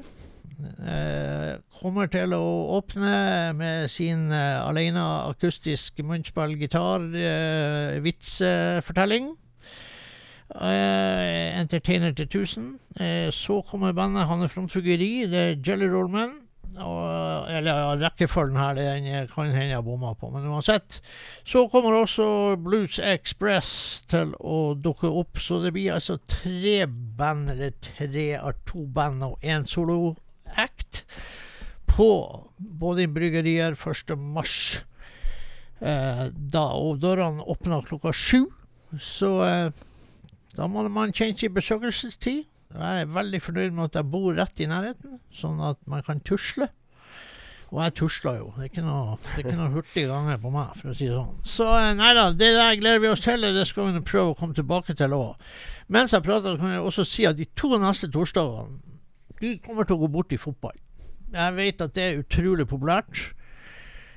kommer 1.80 2.08
til 2.12 2.34
å 2.36 2.42
åpne 2.78 3.52
med 3.58 3.88
sin 3.92 4.30
eh, 4.32 4.60
alene 4.64 5.02
akustisk 5.30 6.00
munnspill-gitar 6.04 7.08
eh. 7.18 7.98
Eh, 10.54 11.60
Entertainer 11.60 12.12
til 12.12 12.26
1000. 12.26 12.78
Uh, 13.00 13.30
så 13.32 13.60
kommer 13.66 13.92
bandet 13.92 14.26
Han 14.26 14.42
er 14.42 14.46
frontfiguri, 14.46 15.26
det 15.26 15.38
er 15.38 15.56
Jelly 15.66 15.88
Rollman. 15.90 16.44
Og, 16.74 17.46
eller 17.54 17.70
ja, 17.70 17.90
rekkefølgen 17.94 18.56
her 18.58 18.74
den 18.74 19.06
eh, 19.06 19.26
kan 19.30 19.52
hende 19.54 19.76
jeg 19.76 19.84
bomma 19.86 20.14
på, 20.18 20.30
men 20.34 20.48
uansett. 20.50 21.00
Så 21.46 21.68
kommer 21.70 21.94
også 21.94 22.56
Blues 22.58 22.98
Express 22.98 24.02
til 24.10 24.34
å 24.40 24.74
dukke 24.74 25.06
opp, 25.06 25.38
så 25.38 25.60
det 25.62 25.74
blir 25.76 25.94
altså 25.94 26.18
tre 26.26 26.86
band, 27.18 27.52
eller 27.54 27.76
tre 27.78 28.26
av 28.40 28.58
to 28.66 28.88
band 28.90 29.22
og 29.22 29.46
én 29.46 29.68
solo-act 30.54 31.04
på 31.86 32.50
både 32.56 33.08
bryggerier 33.08 33.72
1. 33.72 34.16
mars. 34.18 34.84
Eh, 35.80 36.30
da, 36.32 36.64
dørene 36.96 37.42
åpner 37.42 37.82
klokka 37.82 38.12
sju, 38.12 38.46
så 38.98 39.44
eh, 39.44 39.70
da 40.56 40.66
må 40.66 40.86
man 40.88 41.12
kjenne 41.12 41.36
sin 41.38 41.54
besøkelsestid. 41.54 42.44
Jeg 42.74 43.02
er 43.02 43.06
veldig 43.06 43.40
fornøyd 43.42 43.74
med 43.74 43.84
at 43.84 44.00
jeg 44.00 44.10
bor 44.10 44.34
rett 44.34 44.60
i 44.60 44.66
nærheten, 44.66 45.20
sånn 45.34 45.60
at 45.62 45.78
man 45.86 46.02
kan 46.02 46.20
tusle. 46.20 46.68
Og 47.70 47.80
jeg 47.82 47.94
tusler 47.98 48.38
jo. 48.38 48.48
Det 48.54 48.64
er 48.64 48.70
ikke 48.70 48.84
noe, 48.86 49.16
det 49.36 49.54
noe 49.58 49.70
hurtig 49.72 50.04
ganger 50.06 50.38
på 50.38 50.50
meg, 50.54 50.74
for 50.78 50.92
å 50.92 50.94
si 50.94 51.08
det 51.08 51.14
sånn. 51.14 51.38
Så 51.46 51.68
eh, 51.78 51.92
nei 51.98 52.10
da, 52.16 52.28
det 52.32 52.50
der 52.56 52.80
gleder 52.80 53.02
vi 53.02 53.12
oss 53.12 53.22
til. 53.22 53.46
Det 53.54 53.66
skal 53.68 53.92
vi 53.92 54.02
prøve 54.02 54.32
å 54.32 54.38
komme 54.38 54.56
tilbake 54.56 54.96
til 54.98 55.14
òg. 55.14 55.46
Mens 55.94 56.14
jeg 56.14 56.24
prater, 56.26 56.58
kan 56.58 56.74
jeg 56.74 56.82
også 56.82 57.06
si 57.06 57.26
at 57.28 57.38
de 57.38 57.46
to 57.58 57.74
neste 57.78 58.10
torsdagene 58.14 58.93
de 59.44 59.54
kommer 59.62 59.86
til 59.86 59.98
å 59.98 60.04
gå 60.04 60.10
bort 60.16 60.32
i 60.34 60.40
fotball. 60.40 60.76
Jeg 61.34 61.56
vet 61.56 61.82
at 61.82 61.94
det 61.96 62.04
er 62.04 62.20
utrolig 62.22 62.66
populært. 62.70 63.20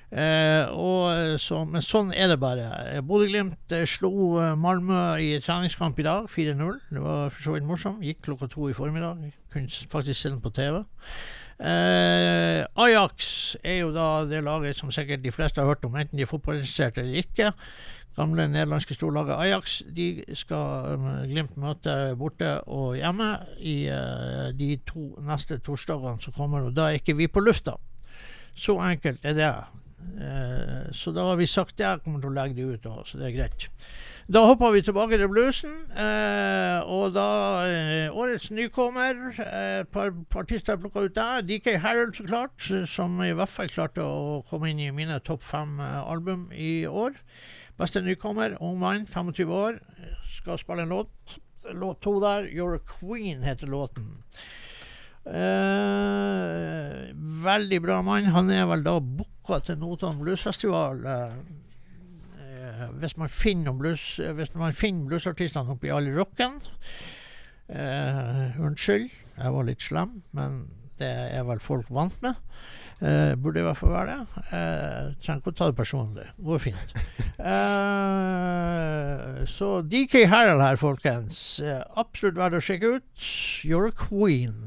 Eh, 0.08 0.70
og 0.72 1.40
så, 1.44 1.64
men 1.68 1.84
sånn 1.84 2.14
er 2.16 2.30
det 2.32 2.38
bare. 2.40 2.68
Eh, 2.94 3.02
Bodø-Glimt 3.04 3.74
eh, 3.76 3.84
slo 3.90 4.12
eh, 4.40 4.54
Malmö 4.56 5.18
i 5.20 5.34
treningskamp 5.44 6.00
i 6.00 6.06
dag, 6.08 6.30
4-0. 6.32 6.78
Det 6.94 7.04
var 7.04 7.34
for 7.34 7.44
så 7.44 7.56
vidt 7.58 7.68
morsomt. 7.68 8.06
Gikk 8.06 8.22
klokka 8.30 8.48
to 8.54 8.70
i 8.72 8.78
formiddag. 8.78 9.26
Kunne 9.52 9.90
faktisk 9.92 10.22
se 10.22 10.32
den 10.32 10.40
på 10.44 10.54
TV. 10.56 10.80
Eh, 11.58 12.64
Ajax 12.78 13.56
er 13.66 13.80
jo 13.80 13.92
da 13.94 14.26
det 14.30 14.44
laget 14.46 14.78
som 14.78 14.92
sikkert 14.94 15.24
de 15.24 15.34
fleste 15.34 15.62
har 15.62 15.68
hørt 15.72 15.86
om, 15.88 15.96
enten 15.98 16.18
de 16.18 16.26
er 16.26 16.30
fotballinteressert 16.30 17.00
eller 17.02 17.24
ikke. 17.24 17.52
Gamle 18.18 18.48
nederlandske 18.50 18.94
storlaget 18.98 19.38
Ajax 19.38 19.80
de 19.94 20.08
skal 20.38 20.94
eh, 20.94 21.08
Glimt 21.30 21.58
møte 21.58 22.16
borte 22.18 22.52
og 22.66 22.96
hjemme 22.98 23.32
i 23.58 23.76
eh, 23.94 24.48
de 24.58 24.72
to 24.90 25.12
neste 25.26 25.60
torsdagene 25.66 26.22
som 26.22 26.34
kommer. 26.38 26.70
Og 26.70 26.78
da 26.78 26.90
er 26.90 27.02
ikke 27.02 27.18
vi 27.18 27.30
på 27.30 27.42
lufta. 27.46 27.78
Så 28.58 28.78
enkelt 28.82 29.26
er 29.26 29.38
det. 29.38 29.52
Eh, 30.18 30.94
så 30.94 31.14
da 31.14 31.28
har 31.30 31.38
vi 31.38 31.50
sagt 31.50 31.78
det. 31.78 31.86
Jeg 31.86 32.06
kommer 32.06 32.22
til 32.22 32.32
å 32.32 32.38
legge 32.38 32.58
det 32.58 32.70
ut, 32.70 32.90
også, 32.90 33.12
så 33.12 33.22
det 33.22 33.30
er 33.30 33.38
greit. 33.38 33.70
Da 34.28 34.42
hopper 34.44 34.74
vi 34.76 34.82
tilbake 34.84 35.16
til 35.22 35.30
bluesen. 35.32 35.72
Eh, 35.96 36.82
og 36.92 37.14
da 37.16 37.28
eh, 37.64 38.12
Årets 38.12 38.50
nykommer. 38.52 39.16
eh, 39.40 39.84
par, 39.88 40.12
par 40.30 40.44
artister 40.44 40.76
plukka 40.76 41.06
ut 41.06 41.16
der. 41.16 41.42
DK 41.48 41.78
Harold, 41.80 42.12
så 42.18 42.26
klart. 42.28 42.68
Som 42.92 43.22
i 43.24 43.32
hvert 43.32 43.48
fall 43.54 43.70
klarte 43.72 44.04
å 44.04 44.42
komme 44.50 44.74
inn 44.74 44.82
i 44.84 44.90
mine 44.92 45.20
topp 45.24 45.46
fem 45.48 45.80
eh, 45.80 46.02
album 46.12 46.50
i 46.52 46.82
år. 46.88 47.16
Beste 47.80 48.02
nykommer, 48.04 48.58
ung 48.60 48.80
mann, 48.82 49.06
25 49.08 49.54
år. 49.54 49.80
Skal 50.36 50.60
spille 50.60 50.84
en 50.84 50.92
låt. 50.92 51.38
Låt 51.72 52.02
to 52.04 52.18
der. 52.20 52.50
You're 52.52 52.76
a 52.76 52.84
Queen 52.84 53.44
heter 53.48 53.68
låten. 53.72 54.10
Eh, 55.28 57.14
veldig 57.48 57.80
bra 57.84 58.02
mann. 58.04 58.28
Han 58.36 58.52
er 58.52 58.68
vel 58.68 58.84
da 58.84 58.98
booka 59.00 59.62
til 59.64 59.80
Notodden 59.80 60.20
Bluesfestival. 60.20 61.06
eh, 61.06 61.40
hvis 63.02 63.18
man 63.18 63.30
finner 63.32 63.74
blues 63.78 64.04
Hvis 64.18 64.56
man 64.56 64.74
finner 64.74 65.08
bluesartistene 65.12 65.72
oppi 65.76 65.92
all 65.94 66.08
rocken. 66.16 66.54
Eh, 67.68 68.58
unnskyld, 68.64 69.12
jeg 69.12 69.54
var 69.54 69.64
litt 69.68 69.84
slem, 69.84 70.12
men 70.38 70.52
det 70.98 71.12
er 71.36 71.44
vel 71.48 71.60
folk 71.62 71.90
vant 71.94 72.16
med. 72.24 72.36
Eh, 72.98 73.36
burde 73.38 73.62
i 73.62 73.66
hvert 73.66 73.78
fall 73.78 73.92
være 73.94 74.14
det. 74.14 74.44
Eh, 74.58 75.10
trenger 75.22 75.42
ikke 75.42 75.52
å 75.52 75.58
ta 75.60 75.66
det 75.70 75.78
personlig. 75.78 76.28
Går 76.48 76.60
fint. 76.64 76.90
Eh, 77.38 79.44
så 79.52 79.68
DK 79.86 80.14
Harald 80.32 80.64
her, 80.66 80.78
folkens. 80.82 81.38
Eh, 81.62 81.84
absolutt 82.00 82.40
verdt 82.40 82.58
å 82.58 82.64
sjekke 82.64 82.88
ut. 82.98 83.12
You're 83.68 83.90
a 83.92 83.94
queen. 83.94 84.58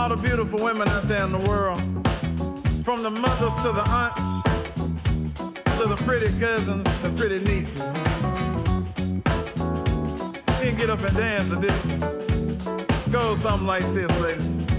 All 0.00 0.08
the 0.08 0.16
beautiful 0.16 0.58
women 0.64 0.88
out 0.88 1.02
there 1.02 1.24
in 1.24 1.32
the 1.32 1.38
world, 1.46 1.76
from 2.86 3.02
the 3.02 3.10
mothers 3.10 3.54
to 3.56 3.70
the 3.70 3.84
aunts, 3.90 4.42
to 5.78 5.86
the 5.86 5.96
pretty 6.06 6.28
cousins, 6.40 7.02
the 7.02 7.10
pretty 7.10 7.44
nieces. 7.44 8.06
You 10.64 10.70
can 10.70 10.78
get 10.78 10.88
up 10.88 11.00
and 11.00 11.14
dance 11.14 11.50
to 11.50 11.56
this. 11.56 11.86
Goes 13.08 13.40
something 13.40 13.66
like 13.66 13.84
this, 13.92 14.10
ladies. 14.22 14.69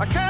I 0.00 0.06
can't 0.06 0.29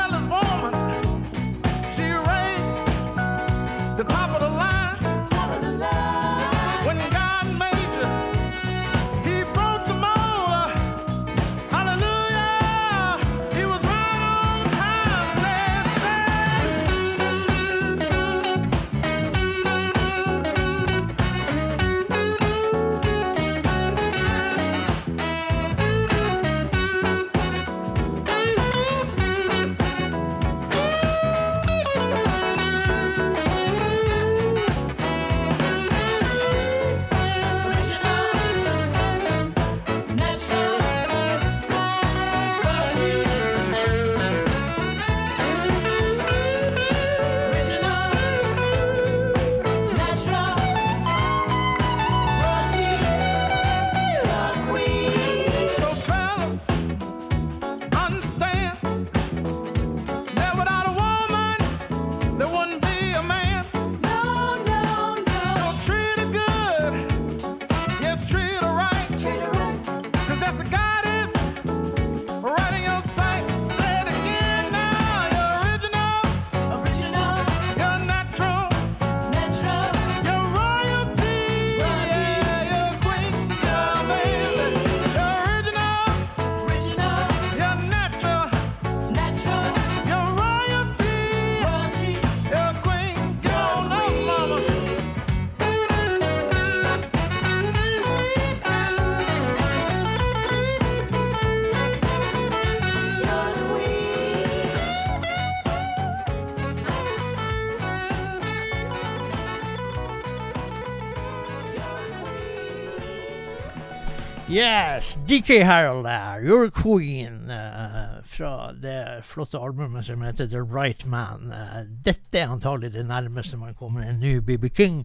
Yes, 114.50 115.18
DK 115.26 115.62
Harold 115.62 116.04
der, 116.04 116.40
Your 116.40 116.70
Queen, 116.70 117.50
uh, 117.50 118.24
fra 118.24 118.72
det 118.72 119.22
flotte 119.24 119.58
albumet 119.58 120.06
som 120.06 120.22
heter 120.22 120.48
The 120.48 120.62
Right 120.62 121.04
Man. 121.06 121.52
Uh, 121.52 121.84
dette 121.86 122.40
er 122.40 122.50
antagelig 122.50 122.90
det 122.96 123.04
nærmeste 123.06 123.60
man 123.60 123.76
kommer 123.78 124.02
en 124.02 124.18
ny 124.18 124.40
BB 124.42 124.72
King, 124.74 125.04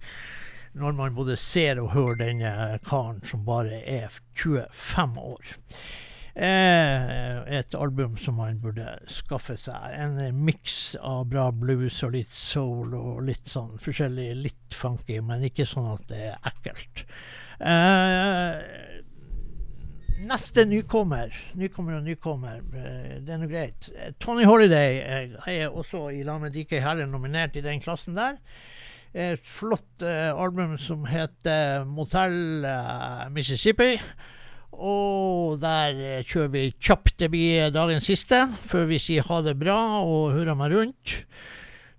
når 0.74 0.98
man 0.98 1.14
både 1.14 1.38
ser 1.38 1.78
og 1.78 1.92
hører 1.94 2.18
denne 2.24 2.80
karen 2.90 3.22
som 3.22 3.46
bare 3.46 3.84
er 3.86 4.18
25 4.34 5.22
år. 5.22 5.54
Eh, 6.36 7.38
et 7.60 7.76
album 7.80 8.18
som 8.18 8.36
man 8.42 8.58
burde 8.60 8.98
skaffe 9.08 9.56
seg. 9.56 9.94
En 9.96 10.18
miks 10.44 10.98
av 11.00 11.30
bra 11.32 11.46
blues 11.56 12.02
og 12.04 12.12
litt 12.18 12.34
soul 12.36 12.92
og 12.98 13.22
litt 13.30 13.48
sånn 13.48 13.78
forskjellig, 13.80 14.34
litt 14.42 14.76
funky, 14.76 15.22
men 15.24 15.46
ikke 15.48 15.70
sånn 15.70 15.94
at 15.94 16.10
det 16.10 16.24
er 16.34 16.52
ekkelt. 16.52 17.06
Eh, 17.64 18.95
Neste 20.24 20.64
nykommer. 20.66 21.34
Nykommer 21.60 21.98
og 21.98 22.04
nykommer. 22.06 22.62
eh, 22.74 23.20
Det 23.20 23.34
er 23.34 23.38
nå 23.42 23.48
greit. 23.52 23.90
Eh, 23.96 24.14
Tony 24.20 24.46
Holiday 24.46 25.02
eh, 25.04 25.36
er 25.48 25.68
også 25.70 26.08
i 26.16 26.24
lag 26.24 26.40
med 26.42 26.54
DK 26.56 26.80
Herre 26.80 27.06
nominert 27.08 27.56
i 27.58 27.62
den 27.62 27.82
klassen 27.82 28.16
der. 28.16 28.38
Et 29.14 29.40
flott 29.44 30.02
album 30.04 30.78
som 30.78 31.06
heter 31.06 31.84
Motel 31.86 32.64
eh, 32.66 33.28
Mississippi. 33.32 33.98
Og 34.76 35.60
der 35.62 36.24
kjører 36.28 36.52
vi 36.52 36.64
kjapt. 36.80 37.18
Det 37.20 37.30
blir 37.32 37.70
dagens 37.72 38.08
siste, 38.08 38.42
før 38.68 38.86
vi 38.90 39.00
sier 39.00 39.24
ha 39.28 39.42
det 39.42 39.58
bra 39.60 39.78
og 40.04 40.34
hurra 40.36 40.56
meg 40.56 40.72
rundt. 40.76 41.14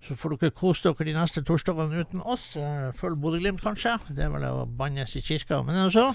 Så 0.07 0.15
får 0.15 0.37
dere 0.39 0.53
kose 0.55 0.85
dere 0.87 1.05
de 1.09 1.15
neste 1.17 1.41
torsdagene 1.43 2.03
uten 2.05 2.21
oss. 2.23 2.53
Eh, 2.55 2.91
Følg 2.95 3.17
Bodø-Glimt, 3.19 3.59
kanskje. 3.63 3.97
Det 4.07 4.23
er 4.23 4.31
vel 4.31 4.45
å 4.47 4.63
bannes 4.79 5.15
i 5.19 5.21
kirka, 5.25 5.59
men 5.67 5.75
altså. 5.81 6.13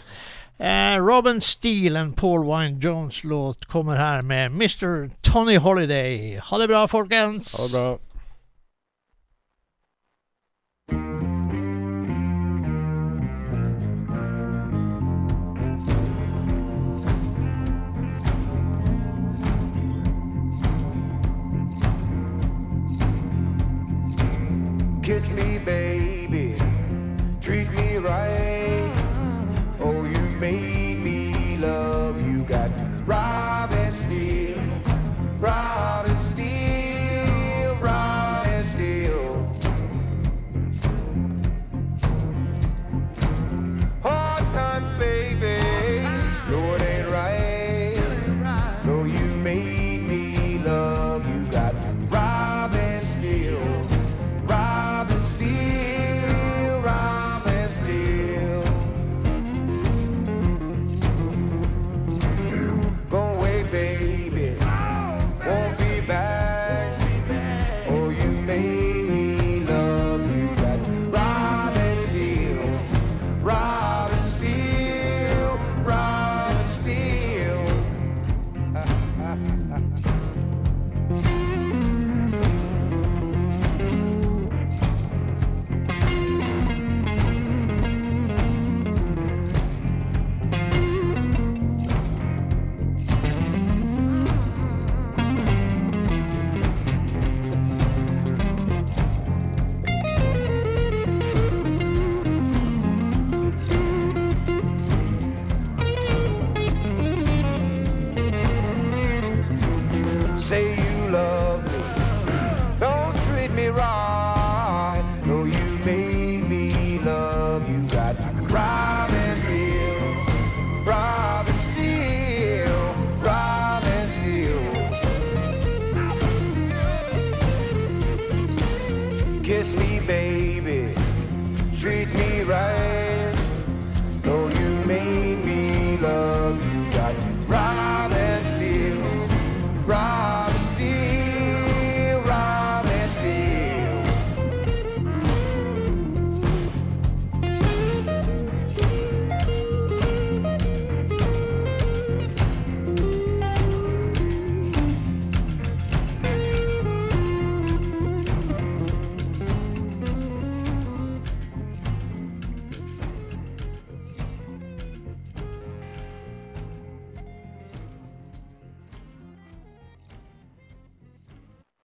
Eh, 0.59 0.97
Robin 1.03 1.43
Steele 1.45 2.01
og 2.07 2.14
Paul 2.16 2.47
Wine 2.49 2.80
Jones 2.80 3.22
låt 3.28 3.66
kommer 3.68 4.01
her 4.01 4.22
med 4.22 4.53
Mr. 4.57 5.11
Tony 5.22 5.59
Holiday. 5.61 6.38
Ha 6.40 6.62
det 6.62 6.70
bra, 6.72 6.86
folkens. 6.88 7.53
Ha 7.59 7.68
det 7.68 7.72
bra. 7.76 8.11
Kiss 25.03 25.28
me, 25.30 25.59
baby. 25.59 26.55
Treat 27.40 27.68
me 27.72 27.96
right. 27.96 28.41